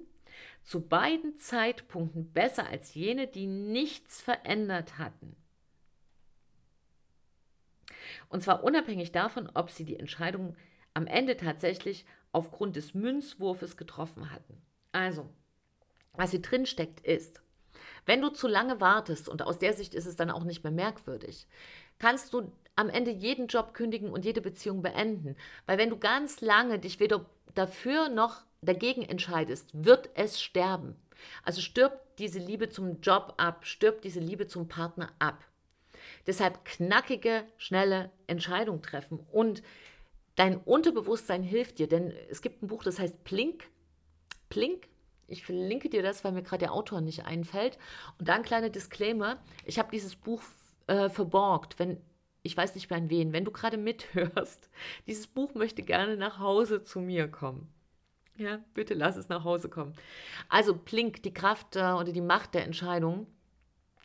zu 0.64 0.88
beiden 0.88 1.38
Zeitpunkten 1.38 2.32
besser 2.32 2.68
als 2.68 2.94
jene, 2.94 3.28
die 3.28 3.48
nichts 3.48 4.22
verändert 4.22 4.98
hatten. 4.98 5.36
Und 8.30 8.42
zwar 8.42 8.64
unabhängig 8.64 9.12
davon, 9.12 9.50
ob 9.54 9.70
sie 9.70 9.86
die 9.86 10.00
Entscheidung 10.00 10.56
am 10.94 11.06
Ende 11.06 11.38
tatsächlich 11.38 12.06
aufgrund 12.32 12.76
des 12.76 12.94
Münzwurfes 12.94 13.78
getroffen 13.78 14.32
hatten. 14.32 14.62
Also, 14.92 15.30
was 16.14 16.32
hier 16.32 16.42
drin 16.42 16.66
steckt, 16.66 17.02
ist, 17.02 17.42
wenn 18.06 18.22
du 18.22 18.30
zu 18.30 18.48
lange 18.48 18.82
wartest, 18.82 19.30
und 19.30 19.42
aus 19.42 19.60
der 19.60 19.74
Sicht 19.74 19.94
ist 19.94 20.06
es 20.06 20.16
dann 20.16 20.32
auch 20.32 20.44
nicht 20.44 20.64
mehr 20.64 20.72
merkwürdig, 20.72 21.48
kannst 22.00 22.34
du 22.34 22.52
am 22.76 22.90
Ende 22.90 23.12
jeden 23.12 23.48
Job 23.48 23.74
kündigen 23.74 24.10
und 24.12 24.26
jede 24.26 24.42
Beziehung 24.42 24.82
beenden. 24.82 25.36
Weil 25.66 25.78
wenn 25.78 25.90
du 25.90 25.98
ganz 25.98 26.42
lange 26.42 26.80
dich 26.80 27.00
weder 27.00 27.26
dafür 27.54 28.10
noch 28.10 28.44
dagegen 28.64 29.04
entscheidest, 29.04 29.70
wird 29.74 30.10
es 30.16 30.42
sterben. 30.42 30.96
Also 31.44 31.62
stirbt 31.62 32.20
diese 32.20 32.40
Liebe 32.40 32.70
zum 32.70 33.02
Job 33.02 33.36
ab, 33.38 33.66
stirbt 33.66 34.04
diese 34.04 34.20
Liebe 34.20 34.48
zum 34.48 34.68
Partner 34.68 35.12
ab. 35.20 35.44
Deshalb 36.28 36.66
knackige, 36.66 37.46
schnelle 37.58 38.12
Entscheidungen 38.28 38.82
treffen 38.82 39.20
und 39.32 39.64
dein 40.36 40.58
Unterbewusstsein 40.58 41.44
hilft 41.44 41.80
dir, 41.80 41.88
denn 41.88 42.14
es 42.30 42.42
gibt 42.42 42.62
ein 42.62 42.68
Buch, 42.68 42.84
das 42.84 43.00
heißt 43.00 43.24
Plink. 43.24 43.70
Plink. 44.50 44.88
Ich 45.28 45.46
verlinke 45.46 45.90
dir 45.90 46.04
das, 46.04 46.24
weil 46.24 46.34
mir 46.34 46.44
gerade 46.44 46.66
der 46.66 46.74
Autor 46.74 47.02
nicht 47.02 47.26
einfällt. 47.26 47.78
Und 48.20 48.28
dann 48.28 48.38
ein 48.38 48.44
kleiner 48.44 48.70
Disclaimer. 48.70 49.42
Ich 49.66 49.80
habe 49.80 49.90
dieses 49.92 50.16
Buch 50.16 50.44
äh, 50.88 51.10
verborgt. 51.10 51.80
Wenn 51.80 52.02
ich 52.44 52.56
weiß 52.56 52.76
nicht 52.76 52.90
mehr 52.90 53.00
an 53.00 53.10
wen, 53.10 53.32
wenn 53.32 53.46
du 53.46 53.52
gerade 53.52 53.78
mithörst, 53.78 54.70
dieses 55.08 55.28
Buch 55.28 55.56
möchte 55.56 55.82
gerne 55.82 56.18
nach 56.18 56.40
Hause 56.40 56.84
zu 56.84 57.00
mir 57.00 57.30
kommen. 57.30 57.73
Ja, 58.38 58.60
bitte 58.74 58.94
lass 58.94 59.16
es 59.16 59.30
nach 59.30 59.44
Hause 59.44 59.70
kommen. 59.70 59.94
Also 60.50 60.76
Plink, 60.76 61.22
die 61.24 61.34
Kraft 61.34 61.76
äh, 61.76 61.92
oder 61.92 62.12
die 62.12 62.22
Macht 62.22 62.54
der 62.54 62.64
Entscheidung, 62.64 63.28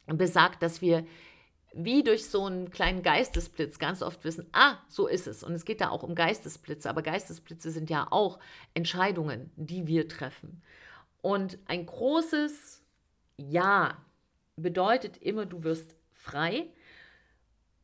besagt, 0.07 0.63
dass 0.63 0.81
wir 0.81 1.07
wie 1.75 2.03
durch 2.03 2.29
so 2.29 2.47
einen 2.47 2.71
kleinen 2.71 3.03
Geistesblitz 3.03 3.79
ganz 3.79 4.03
oft 4.03 4.25
wissen, 4.25 4.47
ah, 4.53 4.79
so 4.89 5.07
ist 5.07 5.27
es. 5.27 5.43
Und 5.43 5.53
es 5.53 5.65
geht 5.65 5.81
da 5.81 5.91
auch 5.91 6.03
um 6.03 6.15
Geistesblitze, 6.15 6.89
aber 6.89 7.03
Geistesblitze 7.03 7.71
sind 7.71 7.91
ja 7.91 8.07
auch 8.11 8.39
Entscheidungen, 8.75 9.51
die 9.57 9.87
wir 9.87 10.09
treffen. 10.09 10.63
Und 11.21 11.59
ein 11.67 11.85
großes 11.85 12.83
Ja 13.37 13.99
bedeutet 14.57 15.19
immer, 15.19 15.47
du 15.47 15.63
wirst 15.63 15.95
frei. 16.13 16.67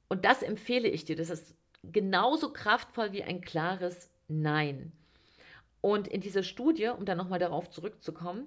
Und 0.09 0.25
das 0.25 0.43
empfehle 0.43 0.89
ich 0.89 1.05
dir. 1.05 1.17
Das 1.17 1.31
ist 1.31 1.55
genauso 1.83 2.53
kraftvoll 2.53 3.13
wie 3.13 3.23
ein 3.23 3.43
klares 3.43 4.11
Nein. 4.29 4.93
Und 5.85 6.09
in 6.09 6.23
dieser 6.23 6.43
Studie, 6.43 6.87
um 6.87 7.05
dann 7.05 7.19
nochmal 7.19 7.39
darauf 7.39 7.69
zurückzukommen, 7.69 8.47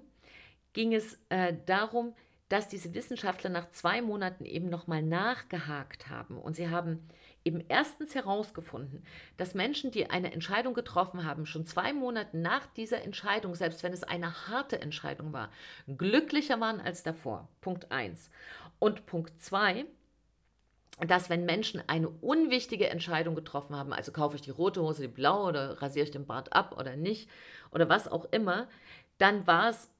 ging 0.72 0.92
es 0.92 1.20
äh, 1.28 1.54
darum, 1.66 2.16
dass 2.48 2.66
diese 2.66 2.94
Wissenschaftler 2.94 3.48
nach 3.48 3.70
zwei 3.70 4.02
Monaten 4.02 4.44
eben 4.44 4.68
nochmal 4.68 5.04
nachgehakt 5.04 6.08
haben. 6.10 6.36
Und 6.36 6.56
sie 6.56 6.68
haben 6.68 7.08
eben 7.44 7.62
erstens 7.68 8.16
herausgefunden, 8.16 9.04
dass 9.36 9.54
Menschen, 9.54 9.92
die 9.92 10.10
eine 10.10 10.32
Entscheidung 10.32 10.74
getroffen 10.74 11.24
haben, 11.24 11.46
schon 11.46 11.64
zwei 11.64 11.92
Monate 11.92 12.36
nach 12.36 12.66
dieser 12.66 13.02
Entscheidung, 13.02 13.54
selbst 13.54 13.84
wenn 13.84 13.92
es 13.92 14.02
eine 14.02 14.48
harte 14.48 14.80
Entscheidung 14.80 15.32
war, 15.32 15.52
glücklicher 15.96 16.58
waren 16.58 16.80
als 16.80 17.04
davor. 17.04 17.46
Punkt 17.60 17.92
1. 17.92 18.32
Und 18.80 19.06
Punkt 19.06 19.40
2, 19.40 19.86
dass 21.06 21.30
wenn 21.30 21.44
Menschen 21.44 21.82
eine 21.86 22.08
unwichtige 22.08 22.88
Entscheidung 22.88 23.34
getroffen 23.34 23.76
haben, 23.76 23.92
also 23.92 24.12
kaufe 24.12 24.36
ich 24.36 24.42
die 24.42 24.50
rote 24.50 24.82
Hose, 24.82 25.02
die 25.02 25.08
blaue 25.08 25.48
oder 25.48 25.80
rasiere 25.80 26.04
ich 26.04 26.10
den 26.10 26.26
Bart 26.26 26.52
ab 26.52 26.76
oder 26.78 26.96
nicht 26.96 27.28
oder 27.70 27.88
was 27.88 28.08
auch 28.08 28.26
immer, 28.32 28.68
dann 29.18 29.46
war 29.46 29.70
es 29.70 29.90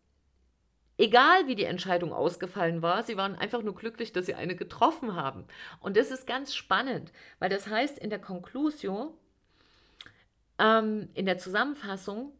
egal, 0.96 1.46
wie 1.46 1.54
die 1.54 1.64
Entscheidung 1.64 2.12
ausgefallen 2.12 2.82
war, 2.82 3.04
sie 3.04 3.16
waren 3.16 3.36
einfach 3.36 3.62
nur 3.62 3.74
glücklich, 3.74 4.12
dass 4.12 4.26
sie 4.26 4.34
eine 4.34 4.56
getroffen 4.56 5.14
haben. 5.14 5.44
Und 5.80 5.96
das 5.96 6.10
ist 6.10 6.26
ganz 6.26 6.54
spannend, 6.54 7.12
weil 7.38 7.48
das 7.48 7.68
heißt 7.68 7.98
in 7.98 8.10
der 8.10 8.18
Conclusio, 8.18 9.16
ähm, 10.58 11.08
in 11.14 11.26
der 11.26 11.38
Zusammenfassung, 11.38 12.32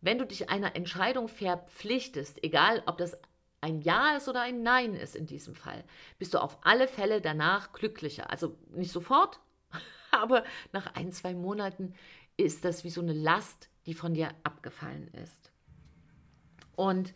wenn 0.00 0.18
du 0.18 0.26
dich 0.26 0.50
einer 0.50 0.74
Entscheidung 0.74 1.28
verpflichtest, 1.28 2.42
egal 2.42 2.82
ob 2.86 2.98
das 2.98 3.18
ein 3.66 3.80
Ja 3.80 4.16
ist 4.16 4.28
oder 4.28 4.42
ein 4.42 4.62
Nein 4.62 4.94
ist 4.94 5.16
in 5.16 5.26
diesem 5.26 5.54
Fall, 5.54 5.84
bist 6.18 6.34
du 6.34 6.38
auf 6.38 6.58
alle 6.62 6.86
Fälle 6.86 7.20
danach 7.20 7.72
glücklicher. 7.72 8.30
Also 8.30 8.56
nicht 8.70 8.92
sofort, 8.92 9.40
aber 10.12 10.44
nach 10.72 10.94
ein, 10.94 11.10
zwei 11.10 11.34
Monaten 11.34 11.94
ist 12.36 12.64
das 12.64 12.84
wie 12.84 12.90
so 12.90 13.00
eine 13.00 13.12
Last, 13.12 13.68
die 13.86 13.94
von 13.94 14.14
dir 14.14 14.30
abgefallen 14.44 15.08
ist. 15.08 15.50
Und 16.76 17.12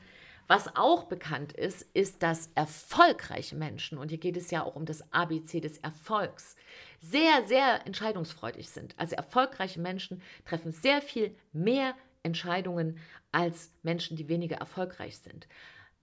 was 0.48 0.74
auch 0.74 1.04
bekannt 1.04 1.52
ist, 1.52 1.82
ist, 1.94 2.24
dass 2.24 2.50
erfolgreiche 2.56 3.54
Menschen, 3.54 3.98
und 3.98 4.08
hier 4.08 4.18
geht 4.18 4.36
es 4.36 4.50
ja 4.50 4.64
auch 4.64 4.74
um 4.74 4.84
das 4.84 5.12
ABC 5.12 5.60
des 5.60 5.78
Erfolgs, 5.78 6.56
sehr, 7.00 7.46
sehr 7.46 7.86
entscheidungsfreudig 7.86 8.70
sind. 8.70 8.98
Also 8.98 9.14
erfolgreiche 9.14 9.78
Menschen 9.78 10.20
treffen 10.44 10.72
sehr 10.72 11.02
viel 11.02 11.36
mehr 11.52 11.94
Entscheidungen 12.24 12.98
als 13.30 13.70
Menschen, 13.84 14.16
die 14.16 14.28
weniger 14.28 14.56
erfolgreich 14.56 15.18
sind 15.18 15.46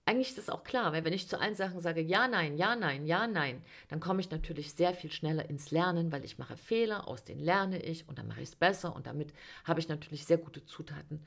eigentlich 0.07 0.29
ist 0.29 0.37
das 0.37 0.49
auch 0.49 0.63
klar, 0.63 0.93
weil 0.93 1.03
wenn 1.03 1.13
ich 1.13 1.27
zu 1.27 1.39
allen 1.39 1.53
Sachen 1.53 1.81
sage, 1.81 1.99
ja, 2.01 2.27
nein, 2.29 2.57
ja, 2.57 2.77
nein, 2.77 3.05
ja, 3.05 3.27
nein, 3.27 3.61
dann 3.89 3.99
komme 3.99 4.21
ich 4.21 4.31
natürlich 4.31 4.73
sehr 4.73 4.93
viel 4.93 5.11
schneller 5.11 5.49
ins 5.49 5.69
Lernen, 5.69 6.13
weil 6.13 6.23
ich 6.23 6.37
mache 6.37 6.55
Fehler, 6.55 7.07
aus 7.09 7.25
denen 7.25 7.41
lerne 7.41 7.83
ich 7.83 8.07
und 8.07 8.17
dann 8.17 8.27
mache 8.27 8.41
ich 8.41 8.49
es 8.49 8.55
besser 8.55 8.95
und 8.95 9.05
damit 9.05 9.33
habe 9.65 9.81
ich 9.81 9.89
natürlich 9.89 10.25
sehr 10.25 10.37
gute 10.37 10.63
Zutaten 10.63 11.25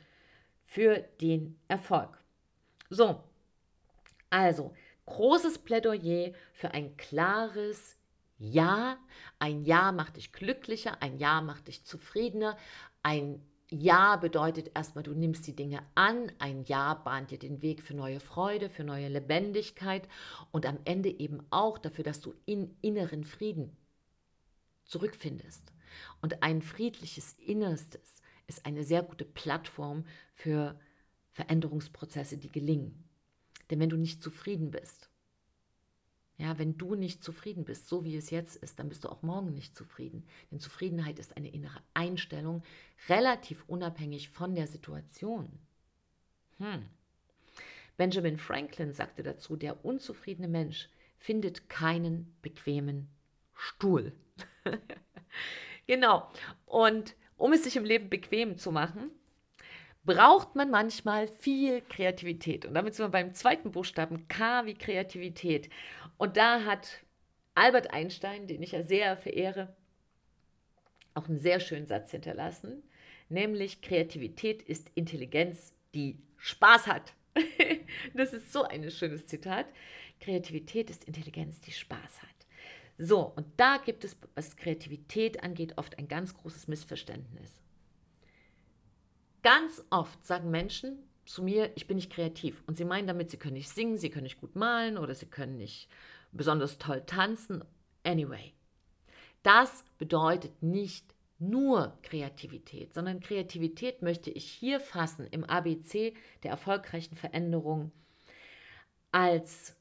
für 0.64 0.98
den 1.20 1.60
Erfolg. 1.68 2.16
So, 2.88 3.22
also 4.30 4.74
großes 5.04 5.58
Plädoyer 5.58 6.32
für 6.52 6.72
ein 6.72 6.96
klares 6.96 7.98
Ja. 8.38 8.96
Ein 9.38 9.64
Ja 9.64 9.92
macht 9.92 10.16
dich 10.16 10.32
glücklicher, 10.32 11.02
ein 11.02 11.18
Ja 11.18 11.42
macht 11.42 11.68
dich 11.68 11.84
zufriedener, 11.84 12.56
ein 13.02 13.42
ja 13.70 14.16
bedeutet 14.16 14.72
erstmal, 14.74 15.04
du 15.04 15.12
nimmst 15.12 15.46
die 15.46 15.56
Dinge 15.56 15.82
an. 15.94 16.30
Ein 16.38 16.64
Ja 16.64 16.94
bahnt 16.94 17.30
dir 17.30 17.38
den 17.38 17.62
Weg 17.62 17.82
für 17.82 17.94
neue 17.94 18.20
Freude, 18.20 18.68
für 18.68 18.84
neue 18.84 19.08
Lebendigkeit 19.08 20.08
und 20.50 20.66
am 20.66 20.78
Ende 20.84 21.08
eben 21.08 21.40
auch 21.50 21.78
dafür, 21.78 22.04
dass 22.04 22.20
du 22.20 22.34
in 22.46 22.76
inneren 22.80 23.24
Frieden 23.24 23.76
zurückfindest. 24.84 25.72
Und 26.20 26.42
ein 26.42 26.62
friedliches 26.62 27.34
Innerstes 27.34 28.22
ist 28.46 28.66
eine 28.66 28.84
sehr 28.84 29.02
gute 29.02 29.24
Plattform 29.24 30.04
für 30.34 30.78
Veränderungsprozesse, 31.32 32.36
die 32.38 32.50
gelingen. 32.50 33.04
Denn 33.70 33.78
wenn 33.78 33.90
du 33.90 33.96
nicht 33.96 34.22
zufrieden 34.22 34.70
bist, 34.70 35.09
ja, 36.40 36.58
wenn 36.58 36.78
du 36.78 36.94
nicht 36.94 37.22
zufrieden 37.22 37.64
bist, 37.64 37.86
so 37.86 38.02
wie 38.02 38.16
es 38.16 38.30
jetzt 38.30 38.56
ist, 38.56 38.78
dann 38.78 38.88
bist 38.88 39.04
du 39.04 39.10
auch 39.10 39.20
morgen 39.20 39.52
nicht 39.52 39.76
zufrieden. 39.76 40.24
Denn 40.50 40.58
Zufriedenheit 40.58 41.18
ist 41.18 41.36
eine 41.36 41.50
innere 41.50 41.82
Einstellung, 41.92 42.62
relativ 43.10 43.62
unabhängig 43.66 44.30
von 44.30 44.54
der 44.54 44.66
Situation. 44.66 45.50
Hm. 46.56 46.86
Benjamin 47.98 48.38
Franklin 48.38 48.94
sagte 48.94 49.22
dazu, 49.22 49.54
der 49.54 49.84
unzufriedene 49.84 50.48
Mensch 50.48 50.88
findet 51.18 51.68
keinen 51.68 52.34
bequemen 52.40 53.10
Stuhl. 53.54 54.14
genau. 55.86 56.30
Und 56.64 57.16
um 57.36 57.52
es 57.52 57.64
sich 57.64 57.76
im 57.76 57.84
Leben 57.84 58.08
bequem 58.08 58.56
zu 58.56 58.72
machen, 58.72 59.10
braucht 60.04 60.56
man 60.56 60.70
manchmal 60.70 61.28
viel 61.28 61.82
Kreativität. 61.82 62.64
Und 62.64 62.74
damit 62.74 62.94
sind 62.94 63.04
wir 63.04 63.10
beim 63.10 63.34
zweiten 63.34 63.70
Buchstaben 63.70 64.28
K 64.28 64.64
wie 64.66 64.74
Kreativität. 64.74 65.68
Und 66.20 66.36
da 66.36 66.66
hat 66.66 67.02
Albert 67.54 67.94
Einstein, 67.94 68.46
den 68.46 68.62
ich 68.62 68.72
ja 68.72 68.82
sehr 68.82 69.16
verehre, 69.16 69.74
auch 71.14 71.26
einen 71.26 71.38
sehr 71.38 71.60
schönen 71.60 71.86
Satz 71.86 72.10
hinterlassen, 72.10 72.82
nämlich 73.30 73.80
Kreativität 73.80 74.60
ist 74.60 74.90
Intelligenz, 74.94 75.72
die 75.94 76.18
Spaß 76.36 76.88
hat. 76.88 77.14
das 78.14 78.34
ist 78.34 78.52
so 78.52 78.64
ein 78.64 78.90
schönes 78.90 79.28
Zitat. 79.28 79.64
Kreativität 80.20 80.90
ist 80.90 81.04
Intelligenz, 81.04 81.62
die 81.62 81.72
Spaß 81.72 82.20
hat. 82.20 82.46
So, 82.98 83.32
und 83.34 83.46
da 83.56 83.78
gibt 83.78 84.04
es, 84.04 84.14
was 84.34 84.56
Kreativität 84.56 85.42
angeht, 85.42 85.78
oft 85.78 85.98
ein 85.98 86.06
ganz 86.06 86.34
großes 86.34 86.68
Missverständnis. 86.68 87.62
Ganz 89.42 89.82
oft 89.88 90.26
sagen 90.26 90.50
Menschen 90.50 90.98
zu 91.30 91.44
mir, 91.44 91.70
ich 91.76 91.86
bin 91.86 91.96
nicht 91.96 92.12
kreativ. 92.12 92.62
Und 92.66 92.76
sie 92.76 92.84
meinen 92.84 93.06
damit, 93.06 93.30
sie 93.30 93.36
können 93.36 93.54
nicht 93.54 93.70
singen, 93.70 93.98
sie 93.98 94.10
können 94.10 94.24
nicht 94.24 94.40
gut 94.40 94.56
malen 94.56 94.98
oder 94.98 95.14
sie 95.14 95.26
können 95.26 95.56
nicht 95.56 95.88
besonders 96.32 96.78
toll 96.78 97.02
tanzen. 97.06 97.64
Anyway, 98.04 98.54
das 99.42 99.84
bedeutet 99.98 100.62
nicht 100.62 101.14
nur 101.38 101.96
Kreativität, 102.02 102.92
sondern 102.92 103.20
Kreativität 103.20 104.02
möchte 104.02 104.30
ich 104.30 104.44
hier 104.44 104.80
fassen 104.80 105.26
im 105.30 105.44
ABC 105.44 106.14
der 106.42 106.50
erfolgreichen 106.50 107.16
Veränderung 107.16 107.92
als 109.10 109.74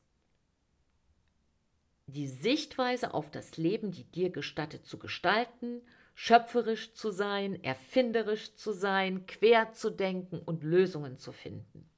die 2.07 2.27
Sichtweise 2.27 3.13
auf 3.13 3.29
das 3.29 3.57
Leben, 3.57 3.91
die 3.91 4.05
dir 4.05 4.31
gestattet 4.31 4.85
zu 4.85 4.97
gestalten 4.97 5.81
schöpferisch 6.21 6.93
zu 6.95 7.11
sein, 7.11 7.63
erfinderisch 7.63 8.53
zu 8.55 8.73
sein, 8.73 9.25
quer 9.25 9.71
zu 9.71 9.89
denken 9.89 10.39
und 10.39 10.65
Lösungen 10.65 11.17
zu 11.17 11.31
finden. 11.31 11.89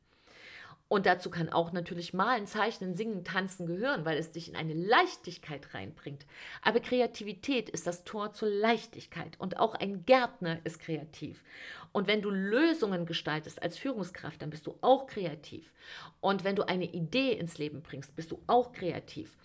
Und 0.91 1.05
dazu 1.05 1.29
kann 1.29 1.47
auch 1.47 1.71
natürlich 1.71 2.13
Malen, 2.13 2.47
Zeichnen, 2.47 2.95
Singen, 2.95 3.23
Tanzen 3.23 3.65
gehören, 3.65 4.03
weil 4.03 4.17
es 4.17 4.33
dich 4.33 4.49
in 4.49 4.57
eine 4.57 4.73
Leichtigkeit 4.73 5.73
reinbringt. 5.73 6.25
Aber 6.61 6.81
Kreativität 6.81 7.69
ist 7.69 7.87
das 7.87 8.03
Tor 8.03 8.33
zur 8.33 8.49
Leichtigkeit 8.49 9.39
und 9.39 9.57
auch 9.57 9.73
ein 9.73 10.03
Gärtner 10.05 10.59
ist 10.65 10.81
kreativ. 10.81 11.45
Und 11.93 12.07
wenn 12.07 12.21
du 12.21 12.29
Lösungen 12.29 13.05
gestaltest 13.05 13.63
als 13.63 13.77
Führungskraft, 13.77 14.41
dann 14.41 14.49
bist 14.49 14.67
du 14.67 14.77
auch 14.81 15.07
kreativ. 15.07 15.71
Und 16.19 16.43
wenn 16.43 16.57
du 16.57 16.67
eine 16.67 16.91
Idee 16.91 17.31
ins 17.31 17.57
Leben 17.57 17.83
bringst, 17.83 18.13
bist 18.17 18.29
du 18.29 18.43
auch 18.47 18.73
kreativ. 18.73 19.37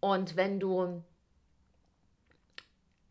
Und 0.00 0.36
wenn 0.36 0.60
du 0.60 1.02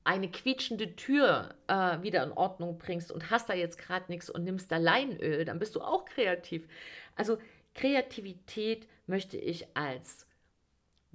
eine 0.03 0.29
quietschende 0.29 0.95
Tür 0.95 1.55
äh, 1.65 1.99
wieder 2.03 2.23
in 2.23 2.31
Ordnung 2.31 2.77
bringst 2.77 3.11
und 3.11 3.31
hast 3.31 3.49
da 3.49 3.55
jetzt 3.55 3.79
gerade 3.79 4.05
nichts 4.11 4.29
und 4.29 4.43
nimmst 4.43 4.71
da 4.71 4.77
Leinöl, 4.77 5.45
dann 5.45 5.57
bist 5.57 5.75
du 5.75 5.81
auch 5.81 6.05
kreativ. 6.05 6.67
Also 7.15 7.39
Kreativität 7.73 8.87
möchte 9.07 9.37
ich 9.37 9.75
als 9.75 10.25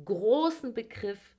großen 0.04 0.74
Begriff 0.74 1.34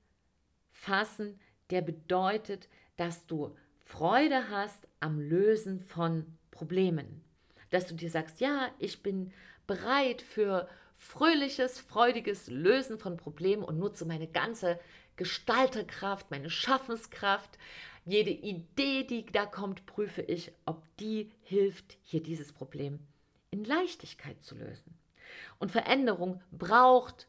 fassen, 0.72 1.40
der 1.70 1.82
bedeutet, 1.82 2.70
dass 2.96 3.26
du 3.26 3.56
Freude 3.84 4.50
hast 4.50 4.88
am 5.00 5.20
Lösen 5.20 5.82
von 5.82 6.26
Problemen. 6.52 7.24
Dass 7.70 7.88
du 7.88 7.96
dir 7.96 8.10
sagst, 8.10 8.40
ja, 8.40 8.70
ich 8.80 9.04
bin 9.04 9.32
bereit 9.66 10.22
für 10.22 10.68
fröhliches, 10.98 11.80
freudiges 11.80 12.48
Lösen 12.48 13.00
von 13.00 13.18
Problemen 13.18 13.64
und 13.64 13.78
nutze 13.78 14.06
meine 14.06 14.28
ganze 14.28 14.80
Gestalterkraft, 15.16 16.32
meine 16.32 16.50
Schaffenskraft. 16.50 17.58
Jede 18.06 18.32
Idee, 18.32 19.04
die 19.04 19.26
da 19.26 19.46
kommt, 19.46 19.86
prüfe 19.86 20.22
ich, 20.22 20.52
ob 20.66 20.84
die 20.98 21.32
hilft, 21.42 21.98
hier 22.04 22.24
dieses 22.24 22.54
Problem 22.54 23.00
in 23.52 23.64
Leichtigkeit 23.64 24.42
zu 24.44 24.56
lösen. 24.56 24.97
Und 25.60 25.72
Veränderung 25.72 26.42
braucht 26.52 27.28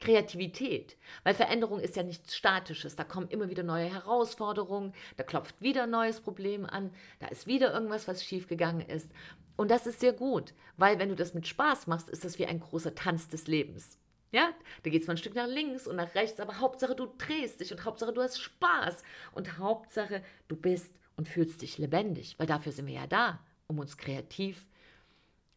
Kreativität, 0.00 0.96
weil 1.24 1.34
Veränderung 1.34 1.80
ist 1.80 1.96
ja 1.96 2.02
nichts 2.02 2.36
Statisches. 2.36 2.94
Da 2.94 3.04
kommen 3.04 3.28
immer 3.28 3.50
wieder 3.50 3.64
neue 3.64 3.92
Herausforderungen, 3.92 4.94
da 5.16 5.24
klopft 5.24 5.60
wieder 5.60 5.84
ein 5.84 5.90
neues 5.90 6.20
Problem 6.20 6.66
an, 6.66 6.92
da 7.18 7.26
ist 7.26 7.46
wieder 7.46 7.72
irgendwas, 7.72 8.06
was 8.06 8.24
schiefgegangen 8.24 8.86
ist. 8.88 9.10
Und 9.56 9.72
das 9.72 9.86
ist 9.88 9.98
sehr 9.98 10.12
gut, 10.12 10.54
weil 10.76 11.00
wenn 11.00 11.08
du 11.08 11.16
das 11.16 11.34
mit 11.34 11.48
Spaß 11.48 11.88
machst, 11.88 12.08
ist 12.10 12.24
das 12.24 12.38
wie 12.38 12.46
ein 12.46 12.60
großer 12.60 12.94
Tanz 12.94 13.28
des 13.28 13.48
Lebens. 13.48 13.98
Ja, 14.30 14.50
da 14.82 14.90
geht 14.90 15.02
es 15.02 15.08
mal 15.08 15.14
ein 15.14 15.18
Stück 15.18 15.34
nach 15.34 15.48
links 15.48 15.88
und 15.88 15.96
nach 15.96 16.14
rechts, 16.14 16.38
aber 16.38 16.60
Hauptsache 16.60 16.94
du 16.94 17.06
drehst 17.18 17.60
dich 17.60 17.72
und 17.72 17.84
Hauptsache 17.84 18.12
du 18.12 18.22
hast 18.22 18.38
Spaß 18.40 19.02
und 19.32 19.58
Hauptsache 19.58 20.22
du 20.48 20.54
bist 20.54 20.94
und 21.16 21.28
fühlst 21.28 21.62
dich 21.62 21.78
lebendig, 21.78 22.38
weil 22.38 22.46
dafür 22.46 22.70
sind 22.70 22.86
wir 22.86 22.94
ja 22.94 23.06
da, 23.06 23.40
um 23.66 23.78
uns 23.78 23.96
kreativ, 23.96 24.66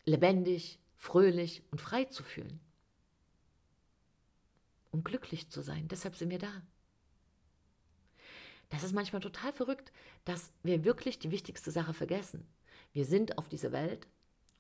lebendig, 0.06 0.80
fröhlich 1.02 1.64
und 1.72 1.82
frei 1.82 2.06
zu 2.06 2.22
fühlen. 2.22 2.60
Um 4.92 5.04
glücklich 5.04 5.50
zu 5.50 5.64
sein. 5.64 5.88
Deshalb 5.88 6.16
sind 6.16 6.30
wir 6.30 6.38
da. 6.38 6.62
Das 8.70 8.84
ist 8.84 8.94
manchmal 8.94 9.22
total 9.22 9.52
verrückt, 9.52 9.92
dass 10.26 10.54
wir 10.62 10.86
wirklich 10.86 11.18
die 11.18 11.32
wichtigste 11.32 11.72
Sache 11.72 11.96
vergessen. 11.96 12.48
Wir 12.94 13.06
sind 13.06 13.40
auf 13.40 13.50
dieser 13.50 13.72
Welt, 13.72 14.08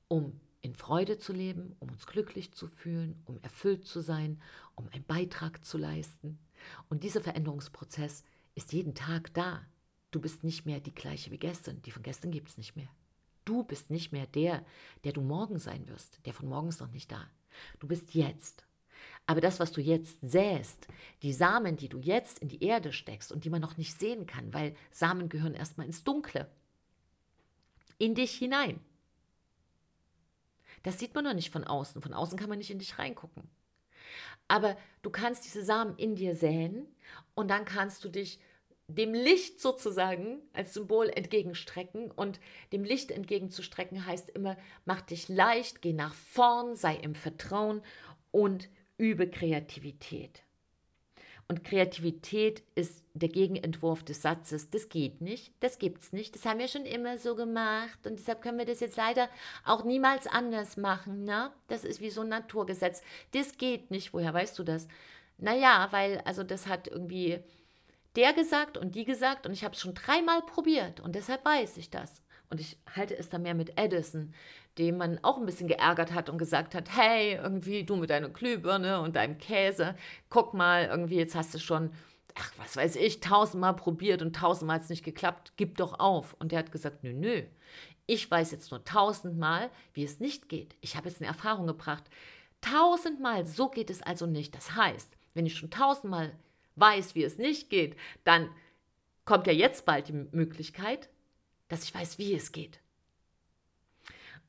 um 0.07 0.41
in 0.63 0.73
Freude 0.73 1.19
zu 1.19 1.31
leben, 1.31 1.75
um 1.79 1.89
uns 1.89 2.07
glücklich 2.07 2.51
zu 2.53 2.67
fühlen, 2.67 3.21
um 3.25 3.39
erfüllt 3.43 3.85
zu 3.85 4.01
sein, 4.01 4.41
um 4.73 4.89
einen 4.89 5.05
Beitrag 5.05 5.63
zu 5.63 5.77
leisten. 5.77 6.39
Und 6.89 7.03
dieser 7.03 7.21
Veränderungsprozess 7.21 8.23
ist 8.55 8.73
jeden 8.73 8.95
Tag 8.95 9.31
da. 9.35 9.63
Du 10.09 10.19
bist 10.19 10.43
nicht 10.43 10.65
mehr 10.65 10.79
die 10.79 10.95
gleiche 10.95 11.29
wie 11.29 11.37
gestern. 11.37 11.83
Die 11.83 11.91
von 11.91 12.01
gestern 12.01 12.31
gibt 12.31 12.49
es 12.49 12.57
nicht 12.57 12.75
mehr. 12.75 12.89
Du 13.45 13.63
bist 13.63 13.89
nicht 13.89 14.11
mehr 14.11 14.27
der, 14.27 14.65
der 15.03 15.13
du 15.13 15.21
morgen 15.21 15.59
sein 15.59 15.87
wirst. 15.87 16.19
Der 16.25 16.33
von 16.33 16.47
morgen 16.47 16.69
ist 16.69 16.79
noch 16.79 16.91
nicht 16.91 17.11
da. 17.11 17.27
Du 17.79 17.87
bist 17.87 18.13
jetzt. 18.13 18.65
Aber 19.25 19.41
das, 19.41 19.59
was 19.59 19.71
du 19.71 19.81
jetzt 19.81 20.19
säst, 20.21 20.87
die 21.23 21.33
Samen, 21.33 21.77
die 21.77 21.89
du 21.89 21.99
jetzt 21.99 22.39
in 22.39 22.49
die 22.49 22.63
Erde 22.63 22.91
steckst 22.91 23.31
und 23.31 23.45
die 23.45 23.49
man 23.49 23.61
noch 23.61 23.77
nicht 23.77 23.99
sehen 23.99 24.25
kann, 24.25 24.53
weil 24.53 24.75
Samen 24.91 25.29
gehören 25.29 25.53
erstmal 25.53 25.87
ins 25.87 26.03
Dunkle, 26.03 26.49
in 27.97 28.15
dich 28.15 28.33
hinein. 28.37 28.79
Das 30.83 30.97
sieht 30.97 31.13
man 31.13 31.23
noch 31.23 31.33
nicht 31.33 31.51
von 31.51 31.63
außen. 31.63 32.01
Von 32.01 32.13
außen 32.13 32.37
kann 32.37 32.49
man 32.49 32.57
nicht 32.57 32.71
in 32.71 32.79
dich 32.79 32.97
reingucken. 32.97 33.49
Aber 34.47 34.75
du 35.01 35.09
kannst 35.09 35.45
diese 35.45 35.63
Samen 35.63 35.95
in 35.97 36.15
dir 36.15 36.35
säen 36.35 36.87
und 37.35 37.47
dann 37.47 37.65
kannst 37.65 38.03
du 38.03 38.09
dich 38.09 38.39
dem 38.95 39.13
Licht 39.13 39.59
sozusagen 39.61 40.41
als 40.53 40.73
Symbol 40.73 41.09
entgegenstrecken. 41.09 42.11
Und 42.11 42.39
dem 42.71 42.83
Licht 42.83 43.11
entgegenzustrecken 43.11 44.05
heißt 44.05 44.29
immer, 44.31 44.57
mach 44.85 45.01
dich 45.01 45.29
leicht, 45.29 45.81
geh 45.81 45.93
nach 45.93 46.13
vorn, 46.13 46.75
sei 46.75 46.95
im 46.95 47.15
Vertrauen 47.15 47.81
und 48.31 48.69
übe 48.97 49.29
Kreativität. 49.29 50.43
Und 51.51 51.65
Kreativität 51.65 52.63
ist 52.75 53.03
der 53.13 53.27
Gegenentwurf 53.27 54.03
des 54.03 54.21
Satzes, 54.21 54.69
das 54.69 54.87
geht 54.87 55.19
nicht, 55.19 55.51
das 55.59 55.79
gibt's 55.79 56.13
nicht, 56.13 56.33
das 56.33 56.45
haben 56.45 56.59
wir 56.59 56.69
schon 56.69 56.85
immer 56.85 57.17
so 57.17 57.35
gemacht 57.35 58.07
und 58.07 58.17
deshalb 58.17 58.41
können 58.41 58.57
wir 58.57 58.65
das 58.65 58.79
jetzt 58.79 58.95
leider 58.95 59.27
auch 59.65 59.83
niemals 59.83 60.27
anders 60.27 60.77
machen. 60.77 61.25
Ne? 61.25 61.51
Das 61.67 61.83
ist 61.83 61.99
wie 61.99 62.09
so 62.09 62.21
ein 62.21 62.29
Naturgesetz. 62.29 63.01
Das 63.31 63.57
geht 63.57 63.91
nicht. 63.91 64.13
Woher 64.13 64.33
weißt 64.33 64.57
du 64.59 64.63
das? 64.63 64.87
Naja, 65.39 65.89
weil, 65.91 66.19
also 66.19 66.43
das 66.43 66.67
hat 66.67 66.87
irgendwie 66.87 67.39
der 68.15 68.33
gesagt 68.33 68.77
und 68.77 68.95
die 68.95 69.05
gesagt 69.05 69.45
und 69.45 69.53
ich 69.53 69.63
habe 69.63 69.75
es 69.75 69.81
schon 69.81 69.93
dreimal 69.93 70.41
probiert 70.41 70.99
und 70.99 71.15
deshalb 71.15 71.45
weiß 71.45 71.77
ich 71.77 71.89
das. 71.89 72.21
Und 72.49 72.59
ich 72.59 72.77
halte 72.95 73.17
es 73.17 73.29
da 73.29 73.37
mehr 73.37 73.53
mit 73.53 73.79
Edison, 73.79 74.33
dem 74.77 74.97
man 74.97 75.19
auch 75.23 75.37
ein 75.37 75.45
bisschen 75.45 75.69
geärgert 75.69 76.11
hat 76.13 76.29
und 76.29 76.37
gesagt 76.37 76.75
hat, 76.75 76.95
hey, 76.95 77.35
irgendwie 77.35 77.85
du 77.85 77.95
mit 77.95 78.09
deiner 78.09 78.27
Glühbirne 78.27 78.99
und 78.99 79.15
deinem 79.15 79.37
Käse, 79.37 79.95
guck 80.29 80.53
mal, 80.53 80.85
irgendwie 80.85 81.15
jetzt 81.15 81.35
hast 81.35 81.53
du 81.53 81.59
schon, 81.59 81.91
ach, 82.35 82.51
was 82.57 82.75
weiß 82.75 82.97
ich, 82.97 83.21
tausendmal 83.21 83.75
probiert 83.75 84.21
und 84.21 84.35
tausendmal 84.35 84.75
hat 84.75 84.83
es 84.83 84.89
nicht 84.89 85.05
geklappt, 85.05 85.53
gib 85.55 85.77
doch 85.77 85.99
auf. 85.99 86.35
Und 86.39 86.51
der 86.51 86.59
hat 86.59 86.73
gesagt, 86.73 87.03
nö, 87.03 87.13
nö, 87.13 87.43
ich 88.05 88.29
weiß 88.29 88.51
jetzt 88.51 88.71
nur 88.71 88.83
tausendmal, 88.83 89.69
wie 89.93 90.03
es 90.03 90.19
nicht 90.19 90.49
geht. 90.49 90.75
Ich 90.81 90.97
habe 90.97 91.07
jetzt 91.07 91.21
eine 91.21 91.29
Erfahrung 91.29 91.67
gebracht. 91.67 92.03
Tausendmal, 92.59 93.45
so 93.45 93.69
geht 93.69 93.89
es 93.89 94.01
also 94.01 94.25
nicht. 94.25 94.53
Das 94.55 94.75
heißt, 94.75 95.15
wenn 95.33 95.45
ich 95.45 95.55
schon 95.55 95.69
tausendmal 95.69 96.33
weiß, 96.81 97.15
wie 97.15 97.23
es 97.23 97.37
nicht 97.37 97.69
geht, 97.69 97.95
dann 98.25 98.49
kommt 99.23 99.47
ja 99.47 99.53
jetzt 99.53 99.85
bald 99.85 100.09
die 100.09 100.13
Möglichkeit, 100.13 101.09
dass 101.69 101.85
ich 101.85 101.95
weiß, 101.95 102.17
wie 102.17 102.35
es 102.35 102.51
geht. 102.51 102.81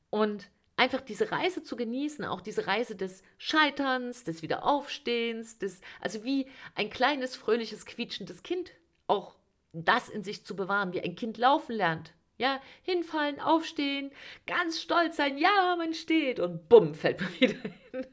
Und 0.09 0.49
einfach 0.75 1.01
diese 1.01 1.31
Reise 1.31 1.63
zu 1.63 1.75
genießen, 1.75 2.25
auch 2.25 2.41
diese 2.41 2.67
Reise 2.67 2.95
des 2.95 3.23
Scheiterns, 3.37 4.23
des 4.23 4.41
Wiederaufstehens, 4.41 5.57
des, 5.57 5.81
also 6.01 6.23
wie 6.23 6.47
ein 6.75 6.89
kleines, 6.89 7.35
fröhliches, 7.35 7.85
quietschendes 7.85 8.43
Kind, 8.43 8.71
auch 9.07 9.35
das 9.71 10.09
in 10.09 10.23
sich 10.23 10.45
zu 10.45 10.55
bewahren, 10.55 10.93
wie 10.93 11.01
ein 11.01 11.15
Kind 11.15 11.37
laufen 11.37 11.73
lernt. 11.73 12.13
Ja, 12.37 12.59
hinfallen, 12.81 13.39
aufstehen, 13.39 14.11
ganz 14.47 14.81
stolz 14.81 15.15
sein, 15.15 15.37
ja, 15.37 15.75
man 15.77 15.93
steht 15.93 16.39
und 16.39 16.67
bumm, 16.67 16.95
fällt 16.95 17.21
man 17.21 17.33
wieder 17.39 17.55
hin. 17.91 18.07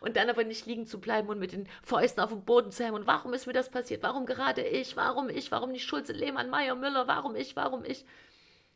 Und 0.00 0.16
dann 0.16 0.28
aber 0.28 0.44
nicht 0.44 0.66
liegen 0.66 0.86
zu 0.86 1.00
bleiben 1.00 1.28
und 1.28 1.38
mit 1.38 1.52
den 1.52 1.68
Fäusten 1.82 2.22
auf 2.22 2.30
dem 2.30 2.44
Boden 2.44 2.70
zu. 2.70 2.92
Und 2.92 3.06
warum 3.06 3.34
ist 3.34 3.46
mir 3.46 3.52
das 3.52 3.70
passiert? 3.70 4.02
Warum 4.02 4.26
gerade 4.26 4.62
ich? 4.62 4.96
Warum 4.96 5.28
ich? 5.28 5.50
Warum 5.50 5.72
nicht 5.72 5.84
Schulze, 5.84 6.12
Lehmann, 6.12 6.50
Meier, 6.50 6.74
Müller? 6.74 7.06
Warum 7.06 7.34
ich? 7.36 7.56
Warum 7.56 7.84
ich? 7.84 8.04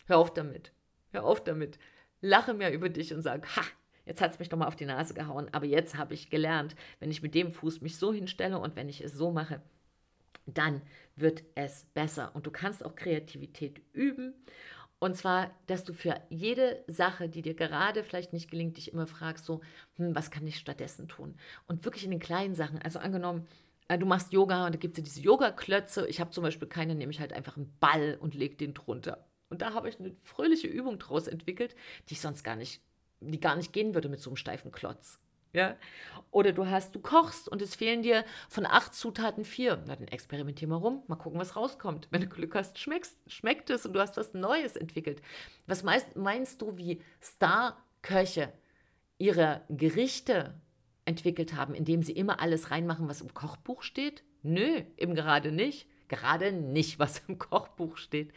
Hör 0.06 0.18
auf 0.18 0.32
damit. 0.32 0.72
Hör 1.12 1.24
auf 1.24 1.42
damit. 1.42 1.78
Lache 2.20 2.54
mir 2.54 2.70
über 2.70 2.88
dich 2.88 3.12
und 3.14 3.22
sag, 3.22 3.56
ha, 3.56 3.62
jetzt 4.04 4.20
hat 4.20 4.32
es 4.32 4.38
mich 4.38 4.48
doch 4.48 4.58
mal 4.58 4.66
auf 4.66 4.76
die 4.76 4.86
Nase 4.86 5.14
gehauen. 5.14 5.48
Aber 5.52 5.66
jetzt 5.66 5.96
habe 5.96 6.14
ich 6.14 6.30
gelernt, 6.30 6.74
wenn 7.00 7.10
ich 7.10 7.22
mit 7.22 7.34
dem 7.34 7.52
Fuß 7.52 7.80
mich 7.80 7.98
so 7.98 8.12
hinstelle 8.12 8.58
und 8.58 8.76
wenn 8.76 8.88
ich 8.88 9.02
es 9.02 9.12
so 9.12 9.30
mache, 9.30 9.60
dann 10.46 10.82
wird 11.16 11.42
es 11.54 11.86
besser. 11.94 12.30
Und 12.34 12.46
du 12.46 12.50
kannst 12.50 12.84
auch 12.84 12.94
Kreativität 12.94 13.80
üben. 13.92 14.34
Und 15.04 15.16
zwar, 15.16 15.50
dass 15.66 15.84
du 15.84 15.92
für 15.92 16.18
jede 16.30 16.82
Sache, 16.86 17.28
die 17.28 17.42
dir 17.42 17.52
gerade 17.52 18.04
vielleicht 18.04 18.32
nicht 18.32 18.50
gelingt, 18.50 18.78
dich 18.78 18.90
immer 18.90 19.06
fragst, 19.06 19.44
so, 19.44 19.60
hm, 19.96 20.14
was 20.14 20.30
kann 20.30 20.46
ich 20.46 20.56
stattdessen 20.56 21.08
tun? 21.08 21.36
Und 21.66 21.84
wirklich 21.84 22.04
in 22.04 22.10
den 22.10 22.20
kleinen 22.20 22.54
Sachen. 22.54 22.80
Also 22.80 23.00
angenommen, 23.00 23.46
äh, 23.88 23.98
du 23.98 24.06
machst 24.06 24.32
Yoga 24.32 24.64
und 24.64 24.74
da 24.74 24.78
gibt 24.78 24.94
es 24.94 25.02
ja 25.02 25.04
diese 25.04 25.20
Yoga-Klötze. 25.20 26.06
Ich 26.08 26.20
habe 26.20 26.30
zum 26.30 26.42
Beispiel 26.42 26.68
keine, 26.68 26.94
nehme 26.94 27.12
ich 27.12 27.20
halt 27.20 27.34
einfach 27.34 27.58
einen 27.58 27.76
Ball 27.80 28.16
und 28.18 28.34
lege 28.34 28.56
den 28.56 28.72
drunter. 28.72 29.28
Und 29.50 29.60
da 29.60 29.74
habe 29.74 29.90
ich 29.90 30.00
eine 30.00 30.16
fröhliche 30.22 30.68
Übung 30.68 30.98
draus 30.98 31.28
entwickelt, 31.28 31.76
die 32.08 32.14
ich 32.14 32.22
sonst 32.22 32.42
gar 32.42 32.56
nicht, 32.56 32.80
die 33.20 33.40
gar 33.40 33.56
nicht 33.56 33.74
gehen 33.74 33.92
würde 33.92 34.08
mit 34.08 34.20
so 34.20 34.30
einem 34.30 34.38
steifen 34.38 34.72
Klotz. 34.72 35.20
Ja? 35.54 35.76
Oder 36.30 36.52
du 36.52 36.66
hast, 36.66 36.94
du 36.94 37.00
kochst 37.00 37.48
und 37.48 37.62
es 37.62 37.76
fehlen 37.76 38.02
dir 38.02 38.24
von 38.48 38.66
acht 38.66 38.92
Zutaten 38.92 39.44
vier. 39.44 39.82
Na, 39.86 39.94
dann 39.94 40.08
experimentier 40.08 40.66
mal 40.66 40.76
rum, 40.76 41.04
mal 41.06 41.14
gucken, 41.14 41.38
was 41.38 41.54
rauskommt. 41.54 42.08
Wenn 42.10 42.22
du 42.22 42.26
Glück 42.26 42.56
hast, 42.56 42.78
schmeckst, 42.78 43.16
schmeckt 43.28 43.70
es 43.70 43.86
und 43.86 43.92
du 43.92 44.00
hast 44.00 44.16
was 44.16 44.34
Neues 44.34 44.74
entwickelt. 44.76 45.22
Was 45.66 45.84
meinst, 45.84 46.16
meinst 46.16 46.60
du, 46.60 46.76
wie 46.76 47.00
Star-Köche 47.22 48.52
ihre 49.16 49.62
Gerichte 49.68 50.60
entwickelt 51.04 51.54
haben, 51.54 51.74
indem 51.74 52.02
sie 52.02 52.12
immer 52.12 52.40
alles 52.40 52.72
reinmachen, 52.72 53.08
was 53.08 53.20
im 53.20 53.32
Kochbuch 53.32 53.82
steht? 53.82 54.24
Nö, 54.42 54.82
eben 54.96 55.14
gerade 55.14 55.52
nicht. 55.52 55.86
Gerade 56.08 56.50
nicht, 56.50 56.98
was 56.98 57.22
im 57.28 57.38
Kochbuch 57.38 57.96
steht. 57.96 58.32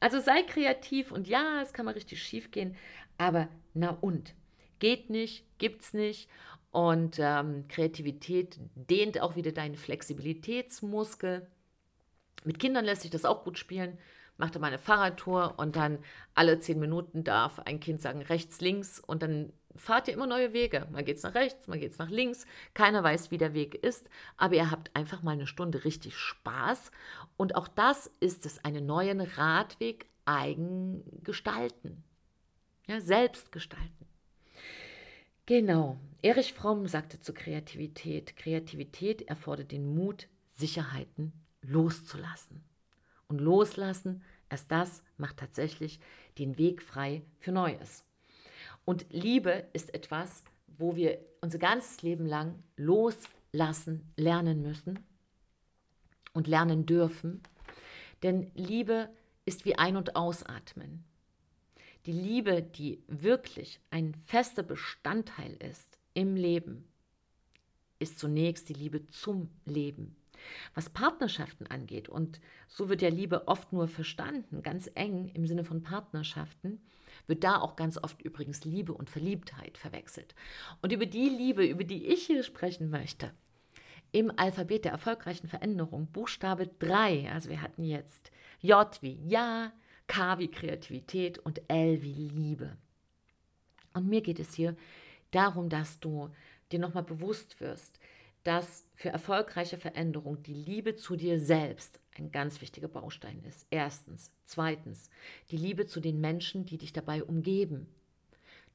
Also 0.00 0.20
sei 0.20 0.42
kreativ 0.42 1.12
und 1.12 1.28
ja, 1.28 1.60
es 1.62 1.72
kann 1.72 1.84
mal 1.84 1.92
richtig 1.92 2.22
schief 2.22 2.50
gehen, 2.50 2.76
aber 3.18 3.48
na 3.74 3.90
und? 4.00 4.34
Geht 4.78 5.10
nicht, 5.10 5.44
gibt's 5.58 5.92
nicht. 5.92 6.28
Und 6.70 7.18
ähm, 7.18 7.66
Kreativität 7.68 8.58
dehnt 8.74 9.20
auch 9.20 9.36
wieder 9.36 9.52
deinen 9.52 9.76
Flexibilitätsmuskel. 9.76 11.46
Mit 12.44 12.58
Kindern 12.58 12.84
lässt 12.84 13.02
sich 13.02 13.10
das 13.10 13.24
auch 13.24 13.44
gut 13.44 13.58
spielen. 13.58 13.98
Machte 14.36 14.58
mal 14.58 14.66
eine 14.66 14.78
Fahrradtour 14.78 15.54
und 15.58 15.76
dann 15.76 15.98
alle 16.34 16.58
zehn 16.58 16.78
Minuten 16.78 17.24
darf 17.24 17.58
ein 17.60 17.80
Kind 17.80 18.02
sagen 18.02 18.20
rechts, 18.20 18.60
links 18.60 19.00
und 19.00 19.22
dann 19.22 19.52
fahrt 19.74 20.08
ihr 20.08 20.14
immer 20.14 20.26
neue 20.26 20.52
Wege. 20.52 20.86
Mal 20.90 21.04
geht 21.04 21.16
es 21.16 21.22
nach 21.22 21.34
rechts, 21.34 21.66
mal 21.66 21.78
geht 21.78 21.92
es 21.92 21.98
nach 21.98 22.10
links. 22.10 22.46
Keiner 22.74 23.02
weiß, 23.02 23.30
wie 23.30 23.38
der 23.38 23.54
Weg 23.54 23.74
ist, 23.74 24.08
aber 24.36 24.54
ihr 24.54 24.70
habt 24.70 24.94
einfach 24.94 25.22
mal 25.22 25.32
eine 25.32 25.46
Stunde 25.46 25.84
richtig 25.84 26.16
Spaß. 26.16 26.90
Und 27.36 27.56
auch 27.56 27.68
das 27.68 28.10
ist 28.20 28.44
es, 28.46 28.64
einen 28.64 28.86
neuen 28.86 29.20
Radweg 29.20 30.06
eigen 30.24 31.02
gestalten. 31.22 32.04
Ja, 32.86 33.00
selbst 33.00 33.52
gestalten. 33.52 34.06
Genau. 35.46 35.96
Erich 36.22 36.52
Fromm 36.54 36.88
sagte 36.88 37.20
zu 37.20 37.32
Kreativität, 37.32 38.36
Kreativität 38.36 39.22
erfordert 39.22 39.70
den 39.70 39.94
Mut, 39.94 40.26
Sicherheiten 40.52 41.32
loszulassen. 41.62 42.64
Und 43.28 43.40
loslassen, 43.40 44.22
erst 44.48 44.70
das 44.72 45.04
macht 45.18 45.36
tatsächlich 45.36 46.00
den 46.38 46.58
Weg 46.58 46.82
frei 46.82 47.22
für 47.38 47.52
Neues. 47.52 48.04
Und 48.84 49.06
Liebe 49.10 49.68
ist 49.72 49.94
etwas, 49.94 50.42
wo 50.66 50.96
wir 50.96 51.18
unser 51.40 51.58
ganzes 51.58 52.02
Leben 52.02 52.26
lang 52.26 52.62
loslassen 52.76 54.12
lernen 54.16 54.62
müssen 54.62 54.98
und 56.32 56.48
lernen 56.48 56.86
dürfen. 56.86 57.40
Denn 58.24 58.50
Liebe 58.54 59.08
ist 59.44 59.64
wie 59.64 59.78
Ein- 59.78 59.96
und 59.96 60.16
Ausatmen. 60.16 61.04
Die 62.06 62.12
Liebe, 62.12 62.62
die 62.62 63.02
wirklich 63.08 63.80
ein 63.90 64.14
fester 64.24 64.62
Bestandteil 64.62 65.54
ist 65.54 65.98
im 66.14 66.36
Leben, 66.36 66.86
ist 67.98 68.20
zunächst 68.20 68.68
die 68.68 68.74
Liebe 68.74 69.08
zum 69.08 69.50
Leben. 69.64 70.14
Was 70.74 70.88
Partnerschaften 70.88 71.66
angeht, 71.66 72.08
und 72.08 72.40
so 72.68 72.88
wird 72.88 73.02
ja 73.02 73.08
Liebe 73.08 73.48
oft 73.48 73.72
nur 73.72 73.88
verstanden, 73.88 74.62
ganz 74.62 74.88
eng 74.94 75.30
im 75.34 75.48
Sinne 75.48 75.64
von 75.64 75.82
Partnerschaften, 75.82 76.80
wird 77.26 77.42
da 77.42 77.60
auch 77.60 77.74
ganz 77.74 77.98
oft 77.98 78.22
übrigens 78.22 78.64
Liebe 78.64 78.92
und 78.92 79.10
Verliebtheit 79.10 79.76
verwechselt. 79.76 80.36
Und 80.82 80.92
über 80.92 81.06
die 81.06 81.28
Liebe, 81.28 81.66
über 81.66 81.82
die 81.82 82.06
ich 82.06 82.26
hier 82.26 82.44
sprechen 82.44 82.88
möchte, 82.88 83.32
im 84.12 84.30
Alphabet 84.36 84.84
der 84.84 84.92
erfolgreichen 84.92 85.48
Veränderung, 85.48 86.06
Buchstabe 86.12 86.68
3, 86.78 87.32
also 87.32 87.50
wir 87.50 87.62
hatten 87.62 87.82
jetzt 87.82 88.30
J 88.60 88.86
wie 89.02 89.18
Ja, 89.26 89.72
K 90.06 90.38
wie 90.38 90.50
Kreativität 90.50 91.38
und 91.38 91.62
L 91.68 92.02
wie 92.02 92.28
Liebe. 92.28 92.76
Und 93.92 94.08
mir 94.08 94.20
geht 94.20 94.38
es 94.38 94.54
hier 94.54 94.76
darum, 95.30 95.68
dass 95.68 96.00
du 96.00 96.30
dir 96.72 96.78
nochmal 96.78 97.02
bewusst 97.02 97.60
wirst, 97.60 97.98
dass 98.44 98.86
für 98.94 99.08
erfolgreiche 99.08 99.76
Veränderung 99.76 100.42
die 100.42 100.54
Liebe 100.54 100.94
zu 100.94 101.16
dir 101.16 101.40
selbst 101.40 101.98
ein 102.16 102.30
ganz 102.30 102.60
wichtiger 102.60 102.88
Baustein 102.88 103.42
ist. 103.44 103.66
Erstens. 103.70 104.30
Zweitens, 104.44 105.10
die 105.50 105.56
Liebe 105.56 105.86
zu 105.86 106.00
den 106.00 106.20
Menschen, 106.20 106.64
die 106.64 106.78
dich 106.78 106.92
dabei 106.92 107.24
umgeben. 107.24 107.88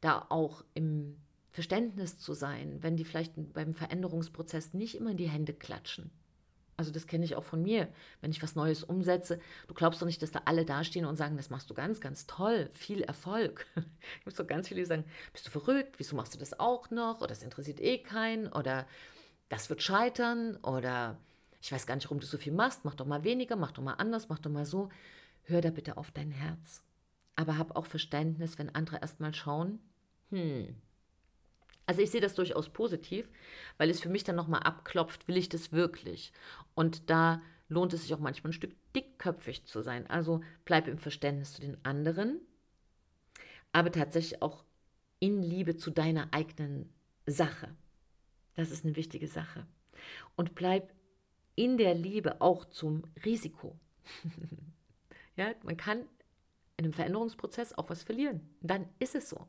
Da 0.02 0.26
auch 0.30 0.64
im 0.74 1.18
Verständnis 1.52 2.18
zu 2.18 2.34
sein, 2.34 2.82
wenn 2.82 2.98
die 2.98 3.06
vielleicht 3.06 3.34
beim 3.54 3.74
Veränderungsprozess 3.74 4.74
nicht 4.74 4.96
immer 4.96 5.12
in 5.12 5.18
die 5.18 5.30
Hände 5.30 5.54
klatschen. 5.54 6.12
Also 6.82 6.92
das 6.92 7.06
kenne 7.06 7.24
ich 7.24 7.36
auch 7.36 7.44
von 7.44 7.62
mir, 7.62 7.88
wenn 8.22 8.32
ich 8.32 8.42
was 8.42 8.56
Neues 8.56 8.84
umsetze. 8.84 9.40
Du 9.68 9.76
glaubst 9.76 10.02
doch 10.02 10.08
nicht, 10.08 10.20
dass 10.24 10.32
da 10.32 10.42
alle 10.46 10.66
dastehen 10.66 11.06
und 11.06 11.16
sagen, 11.16 11.38
das 11.38 11.52
machst 11.52 11.70
du 11.70 11.76
ganz, 11.76 12.02
ganz 12.02 12.26
toll, 12.26 12.72
viel 12.74 13.04
Erfolg. 13.04 13.68
Es 14.20 14.26
gibt 14.26 14.38
so 14.38 14.46
ganz 14.46 14.68
viele, 14.68 14.84
sagen, 14.84 15.06
bist 15.32 15.46
du 15.46 15.52
verrückt, 15.52 16.00
wieso 16.00 16.16
machst 16.16 16.34
du 16.34 16.40
das 16.40 16.60
auch 16.60 16.90
noch? 16.90 17.20
Oder 17.20 17.28
das 17.28 17.44
interessiert 17.44 17.80
eh 17.80 18.00
keinen 18.00 18.48
oder 18.48 18.88
das 19.48 19.70
wird 19.70 19.84
scheitern 19.84 20.56
oder 20.64 21.20
ich 21.62 21.72
weiß 21.72 21.86
gar 21.86 21.94
nicht, 21.94 22.06
warum 22.06 22.20
du 22.20 22.26
so 22.26 22.40
viel 22.40 22.52
machst, 22.52 22.84
mach 22.84 22.96
doch 22.96 23.06
mal 23.06 23.24
weniger, 23.24 23.56
mach 23.56 23.74
doch 23.74 23.84
mal 23.84 23.94
anders, 23.94 24.28
mach 24.28 24.40
doch 24.40 24.50
mal 24.50 24.66
so. 24.66 24.90
Hör 25.44 25.62
da 25.62 25.70
bitte 25.70 25.98
auf 25.98 26.10
dein 26.10 26.32
Herz. 26.32 26.82
Aber 27.36 27.60
hab 27.60 27.76
auch 27.76 27.86
Verständnis, 27.86 28.58
wenn 28.58 28.74
andere 28.74 29.02
erstmal 29.02 29.36
schauen, 29.36 29.80
hm. 30.32 30.76
Also 31.92 32.04
ich 32.04 32.12
sehe 32.12 32.22
das 32.22 32.36
durchaus 32.36 32.70
positiv, 32.70 33.30
weil 33.78 33.90
es 33.90 34.00
für 34.00 34.08
mich 34.08 34.24
dann 34.24 34.38
nochmal 34.38 34.62
abklopft, 34.62 35.28
will 35.28 35.36
ich 35.36 35.50
das 35.50 35.74
wirklich? 35.74 36.32
Und 36.74 37.10
da 37.10 37.42
lohnt 37.68 37.92
es 37.92 38.04
sich 38.04 38.14
auch 38.14 38.20
manchmal 38.20 38.52
ein 38.52 38.54
Stück 38.54 38.78
dickköpfig 38.96 39.66
zu 39.66 39.82
sein. 39.82 40.08
Also 40.08 40.40
bleib 40.64 40.88
im 40.88 40.98
Verständnis 40.98 41.52
zu 41.52 41.60
den 41.60 41.84
anderen, 41.84 42.40
aber 43.74 43.92
tatsächlich 43.92 44.42
auch 44.42 44.64
in 45.20 45.44
Liebe 45.44 45.76
zu 45.76 45.92
deiner 45.92 46.34
eigenen 46.34 46.88
Sache. 47.26 47.76
Das 48.56 48.72
ist 48.72 48.86
eine 48.86 48.96
wichtige 48.96 49.28
Sache. 49.28 49.68
Und 50.38 50.56
bleib 50.56 50.94
in 51.56 51.78
der 51.78 51.94
Liebe 51.94 52.40
auch 52.40 52.64
zum 52.64 53.04
Risiko. 53.26 53.78
ja, 55.36 55.54
man 55.64 55.76
kann 55.76 56.08
in 56.78 56.86
einem 56.86 56.94
Veränderungsprozess 56.94 57.78
auch 57.78 57.90
was 57.90 58.04
verlieren. 58.04 58.50
Dann 58.62 58.88
ist 59.00 59.14
es 59.14 59.28
so. 59.28 59.46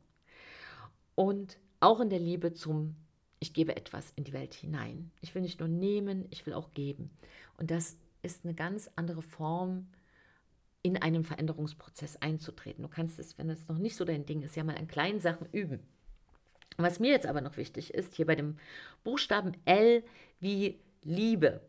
Und 1.14 1.60
auch 1.82 2.00
in 2.00 2.10
der 2.10 2.18
Liebe 2.18 2.54
zum, 2.54 2.96
ich 3.40 3.52
gebe 3.52 3.76
etwas 3.76 4.12
in 4.16 4.24
die 4.24 4.32
Welt 4.32 4.54
hinein. 4.54 5.10
Ich 5.20 5.34
will 5.34 5.42
nicht 5.42 5.60
nur 5.60 5.68
nehmen, 5.68 6.26
ich 6.30 6.46
will 6.46 6.54
auch 6.54 6.72
geben. 6.72 7.10
Und 7.58 7.70
das 7.70 7.96
ist 8.22 8.44
eine 8.44 8.54
ganz 8.54 8.90
andere 8.96 9.22
Form, 9.22 9.88
in 10.82 10.96
einem 10.96 11.24
Veränderungsprozess 11.24 12.16
einzutreten. 12.16 12.82
Du 12.82 12.88
kannst 12.88 13.18
es, 13.18 13.38
wenn 13.38 13.48
es 13.48 13.68
noch 13.68 13.78
nicht 13.78 13.96
so 13.96 14.04
dein 14.04 14.26
Ding 14.26 14.42
ist, 14.42 14.56
ja 14.56 14.64
mal 14.64 14.76
an 14.76 14.88
kleinen 14.88 15.20
Sachen 15.20 15.46
üben. 15.52 15.80
Was 16.76 16.98
mir 16.98 17.10
jetzt 17.12 17.26
aber 17.26 17.40
noch 17.40 17.56
wichtig 17.56 17.94
ist, 17.94 18.14
hier 18.14 18.26
bei 18.26 18.34
dem 18.34 18.56
Buchstaben 19.04 19.52
L 19.64 20.02
wie 20.40 20.80
Liebe, 21.02 21.60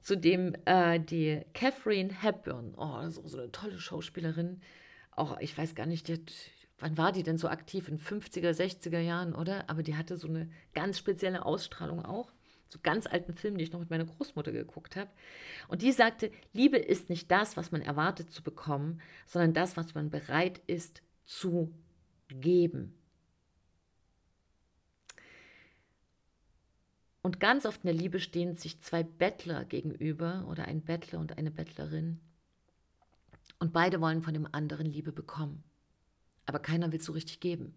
zu 0.00 0.16
dem 0.16 0.54
äh, 0.64 1.00
die 1.00 1.42
Catherine 1.54 2.12
Hepburn, 2.22 2.74
oh, 2.76 3.08
so, 3.08 3.26
so 3.26 3.38
eine 3.38 3.52
tolle 3.52 3.78
Schauspielerin, 3.78 4.60
auch 5.12 5.38
ich 5.40 5.56
weiß 5.56 5.74
gar 5.74 5.86
nicht, 5.86 6.08
die, 6.08 6.22
wann 6.80 6.98
war 6.98 7.12
die 7.12 7.22
denn 7.22 7.38
so 7.38 7.48
aktiv? 7.48 7.88
In 7.88 7.98
50er, 7.98 8.50
60er 8.50 9.00
Jahren, 9.00 9.34
oder? 9.34 9.68
Aber 9.68 9.82
die 9.82 9.96
hatte 9.96 10.16
so 10.16 10.28
eine 10.28 10.50
ganz 10.74 10.98
spezielle 10.98 11.44
Ausstrahlung 11.44 12.04
auch. 12.04 12.32
So 12.68 12.78
ganz 12.82 13.06
alten 13.06 13.34
Film, 13.34 13.58
die 13.58 13.64
ich 13.64 13.72
noch 13.72 13.80
mit 13.80 13.90
meiner 13.90 14.04
Großmutter 14.04 14.52
geguckt 14.52 14.96
habe. 14.96 15.10
Und 15.68 15.82
die 15.82 15.92
sagte, 15.92 16.30
Liebe 16.52 16.78
ist 16.78 17.10
nicht 17.10 17.30
das, 17.30 17.56
was 17.56 17.72
man 17.72 17.82
erwartet 17.82 18.30
zu 18.30 18.42
bekommen, 18.42 19.00
sondern 19.26 19.54
das, 19.54 19.76
was 19.76 19.94
man 19.94 20.10
bereit 20.10 20.60
ist 20.66 21.02
zu 21.24 21.72
geben. 22.28 22.94
Und 27.22 27.40
ganz 27.40 27.66
oft 27.66 27.84
in 27.84 27.88
der 27.88 27.94
Liebe 27.94 28.20
stehen 28.20 28.56
sich 28.56 28.80
zwei 28.80 29.02
Bettler 29.02 29.64
gegenüber 29.64 30.46
oder 30.48 30.64
ein 30.64 30.82
Bettler 30.82 31.18
und 31.18 31.36
eine 31.36 31.50
Bettlerin. 31.50 32.20
Und 33.58 33.72
beide 33.72 34.00
wollen 34.00 34.22
von 34.22 34.32
dem 34.32 34.48
anderen 34.50 34.86
Liebe 34.86 35.12
bekommen. 35.12 35.62
Aber 36.50 36.58
keiner 36.58 36.90
will 36.90 37.00
so 37.00 37.12
richtig 37.12 37.38
geben. 37.38 37.76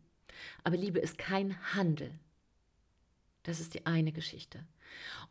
Aber 0.63 0.75
Liebe 0.75 0.97
ist 0.97 1.19
kein 1.19 1.55
Handel. 1.75 2.09
Das 3.43 3.59
ist 3.59 3.75
die 3.75 3.85
eine 3.85 4.11
Geschichte. 4.11 4.65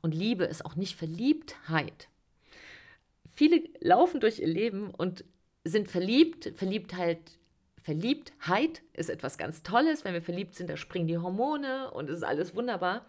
Und 0.00 0.14
Liebe 0.14 0.44
ist 0.44 0.64
auch 0.64 0.76
nicht 0.76 0.94
Verliebtheit. 0.94 2.06
Viele 3.32 3.68
laufen 3.80 4.20
durch 4.20 4.38
ihr 4.38 4.46
Leben 4.46 4.92
und 4.92 5.24
sind 5.64 5.88
verliebt. 5.88 6.52
Verliebtheit, 6.54 7.18
Verliebtheit 7.82 8.82
ist 8.92 9.10
etwas 9.10 9.38
ganz 9.38 9.64
Tolles. 9.64 10.04
Wenn 10.04 10.14
wir 10.14 10.22
verliebt 10.22 10.54
sind, 10.54 10.70
da 10.70 10.76
springen 10.76 11.08
die 11.08 11.18
Hormone 11.18 11.90
und 11.90 12.08
es 12.10 12.18
ist 12.18 12.22
alles 12.22 12.54
wunderbar. 12.54 13.04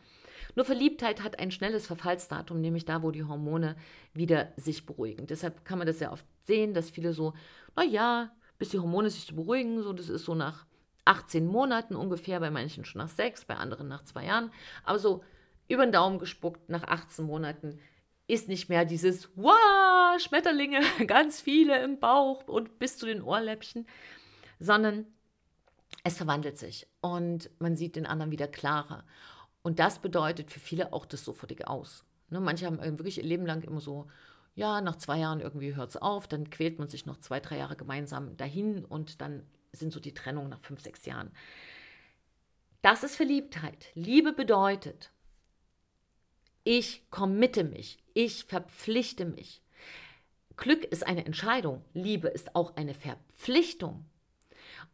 Nur 0.55 0.65
Verliebtheit 0.65 1.21
hat 1.21 1.37
ein 1.37 1.51
schnelles 1.51 1.85
Verfallsdatum, 1.85 2.59
nämlich 2.59 2.85
da, 2.85 3.03
wo 3.03 3.11
die 3.11 3.23
Hormone 3.23 3.75
wieder 4.15 4.51
sich 4.57 4.87
beruhigen. 4.87 5.27
Deshalb 5.27 5.63
kann 5.63 5.77
man 5.77 5.85
das 5.85 5.99
sehr 5.99 6.11
oft 6.11 6.25
sehen, 6.47 6.73
dass 6.73 6.89
viele 6.89 7.13
so, 7.13 7.35
naja, 7.75 8.31
bis 8.63 8.69
die 8.69 8.79
Hormone 8.79 9.09
sich 9.09 9.27
zu 9.27 9.35
beruhigen, 9.35 9.83
so 9.83 9.91
das 9.91 10.07
ist 10.07 10.23
so 10.23 10.35
nach 10.35 10.65
18 11.03 11.45
Monaten 11.45 11.97
ungefähr, 11.97 12.39
bei 12.39 12.49
manchen 12.49 12.85
schon 12.85 12.99
nach 12.99 13.09
sechs, 13.09 13.43
bei 13.43 13.57
anderen 13.57 13.89
nach 13.89 14.05
zwei 14.05 14.23
Jahren. 14.23 14.53
Aber 14.85 14.99
so 14.99 15.21
über 15.67 15.85
den 15.85 15.91
Daumen 15.91 16.17
gespuckt, 16.17 16.69
nach 16.69 16.85
18 16.85 17.25
Monaten 17.25 17.77
ist 18.25 18.47
nicht 18.47 18.69
mehr 18.69 18.85
dieses 18.85 19.27
Wow, 19.35 20.17
Schmetterlinge, 20.17 20.79
ganz 21.07 21.41
viele 21.41 21.83
im 21.83 21.99
Bauch 21.99 22.47
und 22.47 22.79
bis 22.79 22.97
zu 22.97 23.05
den 23.05 23.21
Ohrläppchen, 23.21 23.85
sondern 24.61 25.07
es 26.05 26.15
verwandelt 26.15 26.57
sich 26.57 26.87
und 27.01 27.49
man 27.59 27.75
sieht 27.75 27.97
den 27.97 28.05
anderen 28.05 28.31
wieder 28.31 28.47
klarer. 28.47 29.03
Und 29.61 29.79
das 29.79 29.99
bedeutet 29.99 30.51
für 30.51 30.61
viele 30.61 30.93
auch 30.93 31.05
das 31.05 31.25
sofortige 31.25 31.67
Aus. 31.67 32.05
Ne, 32.29 32.39
manche 32.39 32.65
haben 32.65 32.79
wirklich 32.79 33.17
ihr 33.17 33.25
Leben 33.25 33.45
lang 33.45 33.61
immer 33.63 33.81
so, 33.81 34.07
ja, 34.55 34.81
nach 34.81 34.97
zwei 34.97 35.19
Jahren 35.19 35.39
irgendwie 35.39 35.75
hört 35.75 35.89
es 35.89 35.97
auf, 35.97 36.27
dann 36.27 36.49
quält 36.49 36.79
man 36.79 36.89
sich 36.89 37.05
noch 37.05 37.17
zwei, 37.17 37.39
drei 37.39 37.57
Jahre 37.57 37.75
gemeinsam 37.75 38.37
dahin 38.37 38.85
und 38.85 39.21
dann 39.21 39.45
sind 39.71 39.91
so 39.91 39.99
die 39.99 40.13
Trennungen 40.13 40.49
nach 40.49 40.61
fünf, 40.61 40.81
sechs 40.81 41.05
Jahren. 41.05 41.31
Das 42.81 43.03
ist 43.03 43.15
Verliebtheit. 43.15 43.87
Liebe 43.95 44.33
bedeutet, 44.33 45.11
ich 46.63 47.09
committe 47.09 47.63
mich, 47.63 47.97
ich 48.13 48.45
verpflichte 48.45 49.25
mich. 49.25 49.61
Glück 50.55 50.83
ist 50.83 51.05
eine 51.05 51.25
Entscheidung, 51.25 51.83
Liebe 51.93 52.27
ist 52.27 52.55
auch 52.55 52.75
eine 52.75 52.93
Verpflichtung. 52.93 54.05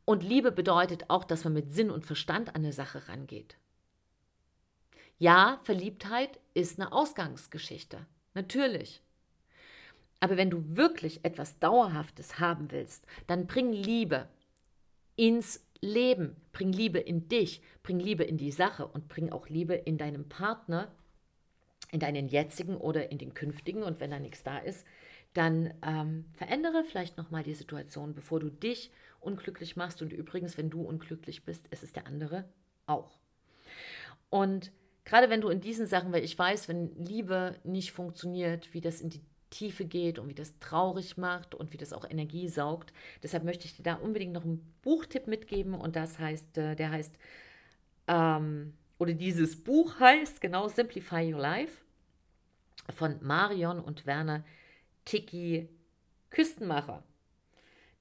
Und 0.05 0.23
Liebe 0.23 0.51
bedeutet 0.51 1.09
auch, 1.09 1.23
dass 1.23 1.43
man 1.43 1.53
mit 1.53 1.73
Sinn 1.73 1.91
und 1.91 2.05
Verstand 2.05 2.49
an 2.49 2.63
eine 2.63 2.73
Sache 2.73 3.07
rangeht. 3.09 3.57
Ja, 5.17 5.59
Verliebtheit 5.63 6.39
ist 6.53 6.79
eine 6.79 6.93
Ausgangsgeschichte. 6.93 8.05
Natürlich. 8.33 9.03
Aber 10.19 10.37
wenn 10.37 10.49
du 10.49 10.75
wirklich 10.75 11.23
etwas 11.23 11.59
Dauerhaftes 11.59 12.39
haben 12.39 12.71
willst, 12.71 13.05
dann 13.27 13.47
bring 13.47 13.71
Liebe 13.71 14.27
ins 15.15 15.65
Leben, 15.81 16.35
bring 16.51 16.73
Liebe 16.73 16.99
in 16.99 17.29
dich, 17.29 17.61
bring 17.83 17.99
Liebe 17.99 18.23
in 18.23 18.37
die 18.37 18.51
Sache 18.51 18.85
und 18.85 19.07
bring 19.07 19.31
auch 19.31 19.47
Liebe 19.47 19.75
in 19.75 19.97
deinem 19.97 20.27
Partner, 20.27 20.91
in 21.91 21.99
deinen 21.99 22.27
jetzigen 22.27 22.77
oder 22.77 23.11
in 23.11 23.17
den 23.17 23.33
künftigen. 23.33 23.83
Und 23.83 23.99
wenn 23.99 24.11
da 24.11 24.19
nichts 24.19 24.43
da 24.43 24.57
ist, 24.57 24.85
dann 25.33 25.73
ähm, 25.83 26.25
verändere 26.33 26.83
vielleicht 26.83 27.17
nochmal 27.17 27.43
die 27.43 27.53
Situation, 27.53 28.13
bevor 28.13 28.39
du 28.39 28.49
dich 28.49 28.91
unglücklich 29.19 29.75
machst. 29.75 30.01
Und 30.01 30.11
übrigens, 30.11 30.57
wenn 30.57 30.69
du 30.69 30.81
unglücklich 30.81 31.45
bist, 31.45 31.65
es 31.69 31.83
ist 31.83 31.95
der 31.95 32.07
andere 32.07 32.45
auch. 32.85 33.19
Und 34.29 34.71
gerade 35.05 35.29
wenn 35.29 35.41
du 35.41 35.49
in 35.49 35.61
diesen 35.61 35.85
Sachen, 35.85 36.11
weil 36.11 36.23
ich 36.23 36.37
weiß, 36.37 36.67
wenn 36.67 36.95
Liebe 36.95 37.55
nicht 37.63 37.91
funktioniert, 37.91 38.73
wie 38.73 38.81
das 38.81 39.01
in 39.01 39.09
die 39.09 39.21
Tiefe 39.49 39.85
geht 39.85 40.19
und 40.19 40.29
wie 40.29 40.35
das 40.35 40.57
traurig 40.59 41.17
macht 41.17 41.55
und 41.55 41.73
wie 41.73 41.77
das 41.77 41.93
auch 41.93 42.09
Energie 42.09 42.47
saugt. 42.47 42.93
Deshalb 43.23 43.43
möchte 43.43 43.65
ich 43.65 43.75
dir 43.75 43.83
da 43.83 43.95
unbedingt 43.95 44.33
noch 44.33 44.43
einen 44.43 44.73
Buchtipp 44.81 45.27
mitgeben 45.27 45.73
und 45.73 45.95
das 45.95 46.19
heißt, 46.19 46.57
äh, 46.57 46.75
der 46.75 46.91
heißt, 46.91 47.15
ähm, 48.07 48.73
oder 48.97 49.13
dieses 49.13 49.63
Buch 49.63 49.99
heißt 49.99 50.41
genau 50.41 50.67
Simplify 50.67 51.33
Your 51.33 51.39
Life 51.39 51.83
von 52.93 53.17
Marion 53.21 53.79
und 53.79 54.05
Werner 54.05 54.43
Tiki 55.05 55.69
Küstenmacher. 56.29 57.03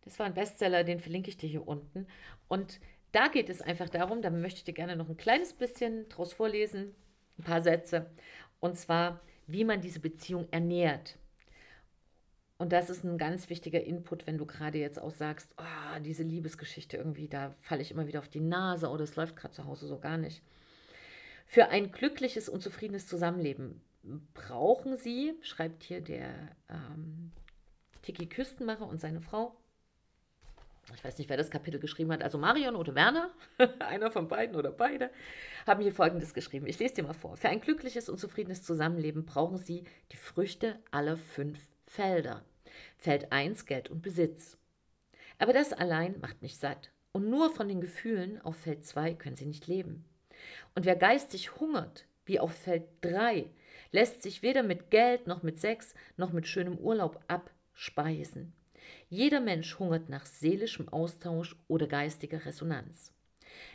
Das 0.03 0.19
war 0.19 0.27
ein 0.27 0.35
Bestseller, 0.35 0.85
den 0.85 1.01
verlinke 1.01 1.29
ich 1.29 1.37
dir 1.37 1.49
hier 1.49 1.67
unten. 1.67 2.07
Und 2.49 2.81
da 3.13 3.29
geht 3.29 3.49
es 3.49 3.63
einfach 3.63 3.89
darum, 3.89 4.23
da 4.23 4.31
möchte 4.31 4.59
ich 4.59 4.65
dir 4.65 4.75
gerne 4.75 4.97
noch 4.97 5.09
ein 5.09 5.17
kleines 5.17 5.53
bisschen 5.53 6.09
draus 6.09 6.33
vorlesen, 6.33 6.95
ein 7.39 7.45
paar 7.45 7.63
Sätze. 7.63 8.11
Und 8.61 8.77
zwar, 8.77 9.21
wie 9.47 9.65
man 9.65 9.81
diese 9.81 10.01
Beziehung 10.01 10.49
ernährt. 10.51 11.17
Und 12.59 12.73
das 12.73 12.91
ist 12.91 13.05
ein 13.05 13.19
ganz 13.19 13.49
wichtiger 13.51 13.83
Input, 13.85 14.27
wenn 14.27 14.37
du 14.37 14.45
gerade 14.45 14.79
jetzt 14.79 15.01
auch 15.01 15.13
sagst, 15.13 15.55
oh, 15.59 16.01
diese 16.01 16.25
Liebesgeschichte 16.25 16.97
irgendwie, 16.97 17.29
da 17.29 17.55
falle 17.61 17.83
ich 17.83 17.93
immer 17.93 18.09
wieder 18.09 18.19
auf 18.19 18.29
die 18.29 18.41
Nase 18.41 18.89
oder 18.89 19.05
es 19.05 19.15
läuft 19.15 19.37
gerade 19.37 19.55
zu 19.55 19.65
Hause 19.65 19.87
so 19.87 19.99
gar 20.01 20.19
nicht. 20.19 20.43
Für 21.47 21.69
ein 21.69 21.93
glückliches 21.93 22.49
und 22.49 22.61
zufriedenes 22.61 23.07
Zusammenleben 23.07 23.81
brauchen 24.35 24.97
sie, 24.97 25.35
schreibt 25.41 25.85
hier 25.85 26.01
der 26.01 26.31
ähm, 26.69 27.31
Tiki 28.03 28.27
Küstenmacher 28.27 28.89
und 28.89 29.01
seine 29.01 29.21
Frau, 29.21 29.57
ich 30.95 31.05
weiß 31.05 31.19
nicht, 31.19 31.31
wer 31.31 31.37
das 31.37 31.51
Kapitel 31.51 31.79
geschrieben 31.79 32.11
hat, 32.11 32.23
also 32.23 32.39
Marion 32.39 32.75
oder 32.75 32.95
Werner, 32.97 33.31
einer 33.79 34.11
von 34.11 34.27
beiden 34.27 34.57
oder 34.57 34.73
beide, 34.73 35.11
haben 35.65 35.83
hier 35.83 35.93
Folgendes 35.93 36.35
geschrieben. 36.35 36.67
Ich 36.67 36.79
lese 36.81 36.97
dir 36.97 37.05
mal 37.05 37.13
vor. 37.13 37.37
Für 37.37 37.51
ein 37.51 37.61
glückliches 37.61 38.09
und 38.09 38.19
zufriedenes 38.19 38.65
Zusammenleben 38.65 39.27
brauchen 39.27 39.59
sie 39.59 39.85
die 40.11 40.17
Früchte 40.17 40.81
aller 40.91 41.17
fünf 41.17 41.59
Felder. 41.89 42.45
Feld 42.99 43.33
1 43.33 43.67
Geld 43.67 43.89
und 43.89 44.03
Besitz. 44.03 44.59
Aber 45.39 45.53
das 45.53 45.73
allein 45.73 46.21
macht 46.21 46.43
nicht 46.43 46.61
satt. 46.61 46.91
Und 47.13 47.31
nur 47.31 47.51
von 47.51 47.67
den 47.69 47.81
Gefühlen 47.81 48.41
auf 48.43 48.57
Feld 48.57 48.85
2 48.85 49.15
können 49.15 49.37
sie 49.37 49.47
nicht 49.47 49.67
leben. 49.67 50.05
Und 50.75 50.85
wer 50.85 50.97
geistig 50.97 51.59
hungert, 51.59 52.07
wie 52.27 52.39
auf 52.39 52.53
Feld 52.53 52.85
3, 53.01 53.51
lässt 53.91 54.23
sich 54.23 54.43
weder 54.43 54.63
mit 54.63 54.91
Geld 54.91 55.27
noch 55.27 55.43
mit 55.43 55.59
Sex 55.59 55.95
noch 56.17 56.33
mit 56.33 56.47
schönem 56.47 56.79
Urlaub 56.79 57.19
abspeisen. 57.27 58.53
Jeder 59.09 59.41
Mensch 59.41 59.79
hungert 59.79 60.09
nach 60.11 60.27
seelischem 60.27 60.89
Austausch 60.91 61.57
oder 61.67 61.87
geistiger 61.87 62.45
Resonanz. 62.45 63.13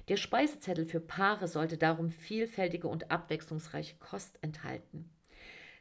Der 0.07 0.17
Speisezettel 0.17 0.85
für 0.85 0.99
Paare 0.99 1.47
sollte 1.47 1.77
darum 1.77 2.09
vielfältige 2.09 2.87
und 2.87 3.09
abwechslungsreiche 3.09 3.95
Kost 3.97 4.37
enthalten. 4.41 5.09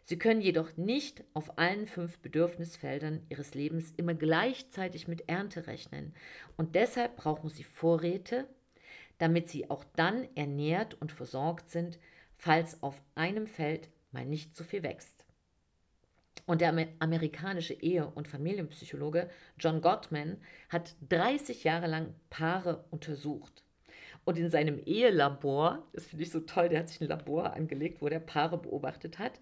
Sie 0.04 0.18
können 0.18 0.40
jedoch 0.40 0.76
nicht 0.76 1.22
auf 1.32 1.58
allen 1.58 1.86
fünf 1.86 2.18
Bedürfnisfeldern 2.18 3.24
ihres 3.28 3.54
Lebens 3.54 3.92
immer 3.96 4.14
gleichzeitig 4.14 5.06
mit 5.06 5.28
Ernte 5.28 5.66
rechnen 5.66 6.14
und 6.56 6.74
deshalb 6.74 7.16
brauchen 7.16 7.50
sie 7.50 7.64
Vorräte, 7.64 8.48
damit 9.18 9.48
sie 9.48 9.70
auch 9.70 9.84
dann 9.94 10.26
ernährt 10.34 11.00
und 11.00 11.12
versorgt 11.12 11.70
sind, 11.70 11.98
falls 12.36 12.82
auf 12.82 13.00
einem 13.14 13.46
Feld 13.46 13.88
mal 14.10 14.26
nicht 14.26 14.56
so 14.56 14.64
viel 14.64 14.82
wächst. 14.82 15.24
Und 16.44 16.60
der 16.60 16.74
amerikanische 16.98 17.74
Ehe- 17.74 18.08
und 18.08 18.26
Familienpsychologe 18.26 19.30
John 19.58 19.80
Gottman 19.80 20.38
hat 20.68 20.96
30 21.08 21.62
Jahre 21.62 21.86
lang 21.86 22.14
Paare 22.30 22.84
untersucht. 22.90 23.62
Und 24.24 24.38
in 24.38 24.50
seinem 24.50 24.80
Ehelabor, 24.84 25.86
das 25.92 26.06
finde 26.06 26.24
ich 26.24 26.30
so 26.30 26.40
toll, 26.40 26.68
der 26.68 26.80
hat 26.80 26.88
sich 26.88 27.00
ein 27.00 27.08
Labor 27.08 27.54
angelegt, 27.54 28.02
wo 28.02 28.08
der 28.08 28.20
Paare 28.20 28.58
beobachtet 28.58 29.18
hat, 29.18 29.38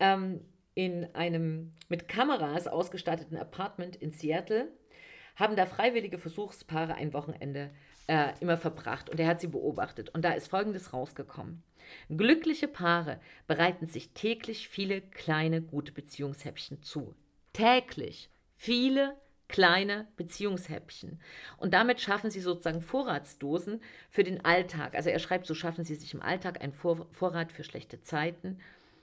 ähm, 0.00 0.40
in 0.74 1.12
einem 1.14 1.72
mit 1.88 2.08
Kameras 2.08 2.66
ausgestatteten 2.68 3.36
Apartment 3.36 3.96
in 3.96 4.12
Seattle, 4.12 4.68
haben 5.36 5.56
da 5.56 5.66
freiwillige 5.66 6.18
Versuchspaare 6.18 6.94
ein 6.94 7.12
Wochenende 7.12 7.70
äh, 8.08 8.32
immer 8.40 8.56
verbracht 8.56 9.10
und 9.10 9.20
er 9.20 9.28
hat 9.28 9.40
sie 9.40 9.46
beobachtet. 9.46 10.10
Und 10.10 10.24
da 10.24 10.32
ist 10.32 10.48
Folgendes 10.48 10.92
rausgekommen. 10.92 11.62
Glückliche 12.10 12.68
Paare 12.68 13.20
bereiten 13.46 13.86
sich 13.86 14.10
täglich 14.10 14.68
viele 14.68 15.00
kleine 15.00 15.62
gute 15.62 15.92
Beziehungshäppchen 15.92 16.82
zu. 16.82 17.14
Täglich 17.52 18.30
viele 18.56 19.16
kleine 19.48 20.06
Beziehungshäppchen. 20.16 21.20
Und 21.56 21.72
damit 21.72 22.00
schaffen 22.00 22.30
sie 22.30 22.40
sozusagen 22.40 22.82
Vorratsdosen 22.82 23.80
für 24.10 24.24
den 24.24 24.44
Alltag. 24.44 24.94
Also 24.94 25.08
er 25.08 25.18
schreibt, 25.18 25.46
so 25.46 25.54
schaffen 25.54 25.84
sie 25.84 25.94
sich 25.94 26.12
im 26.12 26.20
Alltag 26.20 26.60
einen 26.60 26.74
Vor 26.74 27.08
Vorrat 27.12 27.52
für 27.52 27.64
schlechte 27.64 28.02
Zeiten 28.02 28.58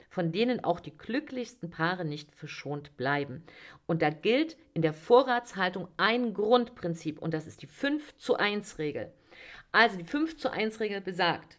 von 0.10 0.32
denen 0.32 0.64
auch 0.64 0.80
die 0.80 0.98
glücklichsten 0.98 1.70
Paare 1.70 2.06
nicht 2.06 2.34
verschont 2.36 2.96
bleiben. 2.98 3.44
Und 3.86 4.02
da 4.02 4.10
gilt 4.10 4.58
in 4.74 4.82
der 4.82 4.94
Vorratshaltung 4.94 5.88
ein 5.98 6.34
Grundprinzip 6.34 7.20
und 7.20 7.34
das 7.34 7.48
ist 7.48 7.62
die 7.62 7.68
5 7.68 8.16
zu 8.18 8.36
1 8.36 8.78
Regel. 8.80 9.12
Also 9.72 9.98
die 9.98 10.06
5 10.06 10.38
zu 10.38 10.52
1 10.52 10.80
Regel 10.80 11.02
besagt, 11.02 11.58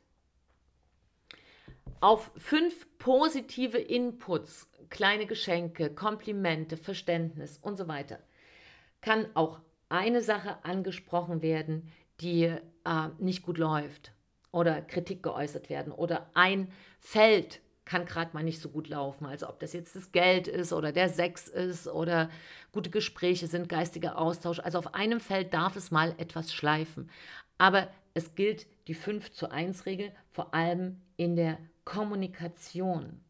auf 2.00 2.30
fünf 2.36 2.86
positive 2.98 3.78
Inputs, 3.78 4.70
kleine 4.90 5.26
Geschenke, 5.26 5.90
Komplimente, 5.90 6.76
Verständnis 6.76 7.58
und 7.58 7.76
so 7.76 7.88
weiter, 7.88 8.18
kann 9.00 9.26
auch 9.34 9.60
eine 9.88 10.20
Sache 10.20 10.64
angesprochen 10.64 11.42
werden, 11.42 11.92
die 12.20 12.44
äh, 12.44 12.60
nicht 13.18 13.42
gut 13.42 13.58
läuft 13.58 14.12
oder 14.52 14.80
Kritik 14.80 15.22
geäußert 15.22 15.68
werden 15.68 15.92
oder 15.92 16.30
ein 16.34 16.72
Feld 16.98 17.60
kann 17.86 18.04
gerade 18.04 18.32
mal 18.34 18.42
nicht 18.42 18.60
so 18.60 18.68
gut 18.68 18.88
laufen. 18.88 19.24
Also 19.24 19.48
ob 19.48 19.60
das 19.60 19.72
jetzt 19.72 19.96
das 19.96 20.12
Geld 20.12 20.48
ist 20.48 20.72
oder 20.72 20.92
der 20.92 21.08
Sex 21.08 21.48
ist 21.48 21.88
oder 21.88 22.28
gute 22.72 22.90
Gespräche 22.90 23.46
sind, 23.46 23.68
geistiger 23.68 24.18
Austausch. 24.18 24.58
Also 24.58 24.78
auf 24.78 24.94
einem 24.94 25.20
Feld 25.20 25.54
darf 25.54 25.76
es 25.76 25.90
mal 25.90 26.14
etwas 26.18 26.52
schleifen. 26.52 27.08
Aber 27.56 27.88
es 28.12 28.34
gilt 28.34 28.66
die 28.88 28.94
5 28.94 29.30
zu 29.30 29.50
1 29.50 29.86
Regel, 29.86 30.12
vor 30.32 30.52
allem 30.52 31.00
in 31.16 31.36
der 31.36 31.58
Kommunikation. 31.84 33.20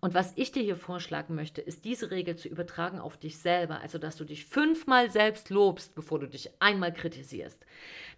Und 0.00 0.14
was 0.14 0.32
ich 0.36 0.52
dir 0.52 0.62
hier 0.62 0.76
vorschlagen 0.76 1.34
möchte, 1.34 1.60
ist 1.60 1.84
diese 1.84 2.10
Regel 2.10 2.36
zu 2.36 2.48
übertragen 2.48 2.98
auf 2.98 3.16
dich 3.16 3.38
selber. 3.38 3.80
Also, 3.80 3.98
dass 3.98 4.16
du 4.16 4.24
dich 4.24 4.46
fünfmal 4.46 5.10
selbst 5.10 5.50
lobst, 5.50 5.94
bevor 5.94 6.18
du 6.18 6.28
dich 6.28 6.50
einmal 6.60 6.92
kritisierst. 6.92 7.64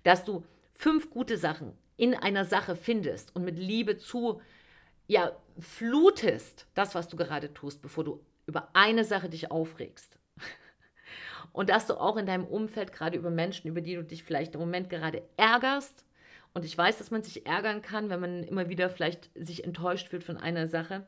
Dass 0.03 0.25
du 0.25 0.45
fünf 0.75 1.11
gute 1.11 1.37
Sachen 1.37 1.73
in 1.97 2.15
einer 2.15 2.45
Sache 2.45 2.77
findest 2.77 3.35
und 3.35 3.45
mit 3.45 3.59
Liebe 3.59 3.97
zu 3.97 4.41
ja, 5.09 5.33
flutest 5.59 6.68
das, 6.75 6.94
was 6.94 7.09
du 7.09 7.16
gerade 7.16 7.53
tust, 7.53 7.83
bevor 7.83 8.05
du 8.05 8.25
über 8.47 8.68
eine 8.75 9.05
Sache 9.05 9.29
dich 9.29 9.51
aufregst. 9.51 10.18
Und 11.53 11.71
dass 11.71 11.87
du 11.87 11.94
auch 11.94 12.16
in 12.16 12.27
deinem 12.27 12.44
Umfeld 12.44 12.92
gerade 12.92 13.18
über 13.18 13.31
Menschen, 13.31 13.68
über 13.68 13.81
die 13.81 13.97
du 13.97 14.05
dich 14.05 14.23
vielleicht 14.23 14.55
im 14.55 14.61
Moment 14.61 14.88
gerade 14.88 15.23
ärgerst, 15.37 16.05
und 16.55 16.64
ich 16.64 16.77
weiß, 16.77 16.99
dass 16.99 17.11
man 17.11 17.23
sich 17.23 17.47
ärgern 17.47 17.83
kann, 17.83 18.09
wenn 18.09 18.21
man 18.21 18.42
immer 18.42 18.68
wieder 18.68 18.90
vielleicht 18.90 19.31
sich 19.35 19.64
enttäuscht 19.64 20.09
fühlt 20.09 20.25
von 20.25 20.38
einer 20.38 20.66
Sache, 20.66 21.07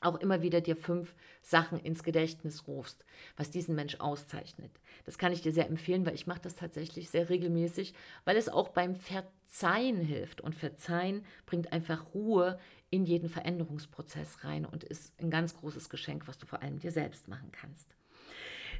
auch 0.00 0.16
immer 0.16 0.42
wieder 0.42 0.60
dir 0.60 0.76
fünf 0.76 1.14
Sachen 1.42 1.78
ins 1.78 2.02
Gedächtnis 2.02 2.66
rufst, 2.66 3.04
was 3.36 3.50
diesen 3.50 3.74
Mensch 3.74 3.96
auszeichnet. 3.96 4.70
Das 5.04 5.18
kann 5.18 5.32
ich 5.32 5.42
dir 5.42 5.52
sehr 5.52 5.68
empfehlen, 5.68 6.04
weil 6.06 6.14
ich 6.14 6.26
mache 6.26 6.40
das 6.42 6.54
tatsächlich 6.54 7.10
sehr 7.10 7.28
regelmäßig, 7.28 7.94
weil 8.24 8.36
es 8.36 8.48
auch 8.48 8.68
beim 8.68 8.94
Verzeihen 8.94 10.00
hilft. 10.00 10.40
Und 10.40 10.54
Verzeihen 10.54 11.24
bringt 11.46 11.72
einfach 11.72 12.14
Ruhe 12.14 12.58
in 12.92 13.06
jeden 13.06 13.30
Veränderungsprozess 13.30 14.44
rein 14.44 14.66
und 14.66 14.84
ist 14.84 15.18
ein 15.18 15.30
ganz 15.30 15.56
großes 15.56 15.88
Geschenk, 15.88 16.28
was 16.28 16.38
du 16.38 16.46
vor 16.46 16.62
allem 16.62 16.78
dir 16.78 16.92
selbst 16.92 17.26
machen 17.26 17.50
kannst. 17.50 17.96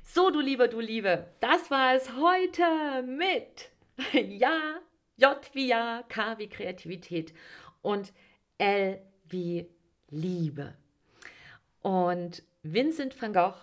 So, 0.04 0.30
du 0.30 0.40
Lieber, 0.40 0.68
du 0.68 0.80
Liebe, 0.80 1.28
das 1.40 1.70
war 1.70 1.94
es 1.94 2.12
heute 2.14 3.02
mit 3.04 3.70
Ja, 4.12 4.80
J 5.16 5.38
wie 5.54 5.66
Ja, 5.66 6.04
K 6.08 6.38
wie 6.38 6.48
Kreativität 6.48 7.32
und 7.80 8.12
L 8.58 9.00
wie 9.28 9.66
Liebe. 10.10 10.74
Und 11.80 12.42
Vincent 12.62 13.20
van 13.20 13.32
Gogh, 13.32 13.56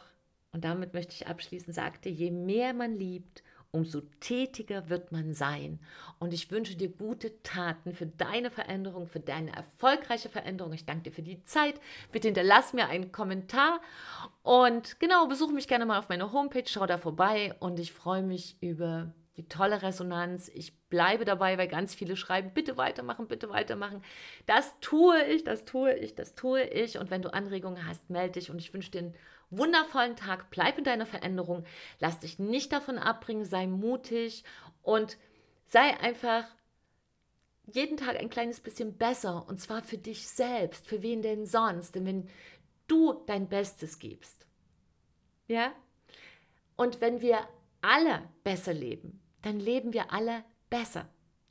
und 0.51 0.63
damit 0.63 0.95
möchte 0.95 1.13
ich 1.13 1.27
abschließen, 1.27 1.73
sagte, 1.73 2.09
je 2.09 2.31
mehr 2.31 2.73
man 2.73 2.97
liebt, 2.97 3.43
umso 3.71 4.01
tätiger 4.19 4.89
wird 4.89 5.12
man 5.12 5.34
sein. 5.34 5.79
Und 6.19 6.34
ich 6.34 6.49
wünsche 6.51 6.75
dir 6.75 6.89
gute 6.89 7.41
Taten 7.43 7.93
für 7.93 8.08
deine 8.08 8.49
Veränderung, 8.49 9.08
für 9.08 9.19
deine 9.19 9.55
erfolgreiche 9.55 10.29
Veränderung. 10.29 10.73
Ich 10.73 10.86
danke 10.86 11.03
dir 11.03 11.12
für 11.12 11.21
die 11.21 11.43
Zeit. 11.43 11.79
Bitte 12.12 12.27
hinterlass 12.27 12.73
mir 12.73 12.88
einen 12.88 13.12
Kommentar 13.12 13.79
und 14.41 14.99
genau, 14.99 15.27
besuche 15.27 15.53
mich 15.53 15.67
gerne 15.67 15.86
mal 15.86 15.99
auf 15.99 16.10
meiner 16.10 16.32
Homepage, 16.32 16.63
schau 16.65 16.86
da 16.86 16.97
vorbei 16.97 17.55
und 17.60 17.79
ich 17.79 17.93
freue 17.93 18.23
mich 18.23 18.58
über 18.62 19.13
die 19.39 19.47
tolle 19.47 19.82
Resonanz. 19.82 20.49
Ich 20.53 20.77
bleibe 20.89 21.23
dabei, 21.23 21.58
weil 21.58 21.69
ganz 21.69 21.95
viele 21.95 22.17
schreiben, 22.17 22.51
bitte 22.53 22.75
weitermachen, 22.75 23.27
bitte 23.27 23.49
weitermachen. 23.49 24.03
Das 24.45 24.73
tue 24.82 25.23
ich, 25.23 25.45
das 25.45 25.63
tue 25.63 25.93
ich, 25.93 26.13
das 26.13 26.36
tue 26.36 26.63
ich. 26.63 26.97
Und 26.97 27.10
wenn 27.10 27.21
du 27.21 27.32
Anregungen 27.34 27.88
hast, 27.88 28.10
melde 28.10 28.34
dich 28.34 28.51
und 28.51 28.60
ich 28.60 28.73
wünsche 28.73 28.91
dir 28.91 28.99
einen 28.99 29.15
wundervollen 29.49 30.15
Tag. 30.15 30.49
Bleib 30.49 30.77
in 30.77 30.83
deiner 30.83 31.05
Veränderung. 31.05 31.65
Lass 31.99 32.19
dich 32.19 32.39
nicht 32.39 32.71
davon 32.71 32.97
abbringen. 32.97 33.45
Sei 33.45 33.67
mutig 33.67 34.43
und 34.81 35.17
sei 35.67 35.99
einfach 35.99 36.45
jeden 37.65 37.97
Tag 37.97 38.17
ein 38.17 38.29
kleines 38.29 38.59
bisschen 38.59 38.97
besser. 38.97 39.47
Und 39.47 39.59
zwar 39.59 39.81
für 39.81 39.97
dich 39.97 40.27
selbst. 40.27 40.88
Für 40.88 41.01
wen 41.01 41.21
denn 41.21 41.45
sonst? 41.45 41.95
Denn 41.95 42.05
wenn 42.05 42.29
du 42.88 43.13
dein 43.25 43.47
Bestes 43.47 43.99
gibst, 43.99 44.45
ja? 45.47 45.73
Und 46.75 47.01
wenn 47.01 47.21
wir 47.21 47.47
alle 47.81 48.29
besser 48.43 48.73
leben, 48.73 49.21
dann 49.41 49.59
leben 49.59 49.93
wir 49.93 50.12
alle 50.12 50.43
besser. 50.69 51.09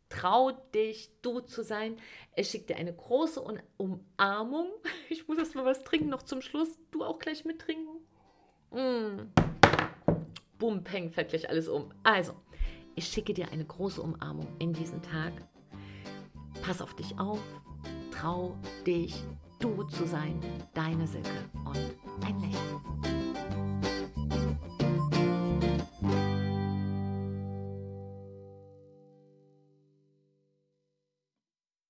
Trau 0.08 0.52
dich, 0.74 1.10
du 1.22 1.40
zu 1.40 1.62
sein. 1.62 1.96
Es 2.32 2.50
schickt 2.50 2.70
dir 2.70 2.76
eine 2.76 2.94
große 2.94 3.42
Umarmung. 3.76 4.68
Ich 5.10 5.26
muss 5.26 5.38
erst 5.38 5.54
mal 5.54 5.64
was 5.64 5.84
trinken, 5.84 6.10
noch 6.10 6.22
zum 6.22 6.42
Schluss. 6.42 6.78
Du 6.90 7.02
auch 7.02 7.18
gleich 7.18 7.44
mittrinken. 7.44 7.96
Mm. 8.70 9.32
Bum, 10.58 10.84
peng, 10.84 11.10
fällt 11.10 11.30
gleich 11.30 11.48
alles 11.48 11.68
um. 11.68 11.90
Also, 12.02 12.34
ich 12.94 13.06
schicke 13.06 13.32
dir 13.32 13.50
eine 13.50 13.64
große 13.64 14.02
Umarmung 14.02 14.48
in 14.58 14.72
diesen 14.72 15.00
Tag. 15.02 15.32
Pass 16.62 16.82
auf 16.82 16.94
dich 16.94 17.18
auf. 17.18 17.40
Trau 18.10 18.56
dich, 18.86 19.14
du 19.60 19.84
zu 19.84 20.06
sein. 20.06 20.40
Deine 20.74 21.06
Silke 21.06 21.48
und 21.64 21.96
ein 22.26 22.40
Lächeln. 22.40 23.27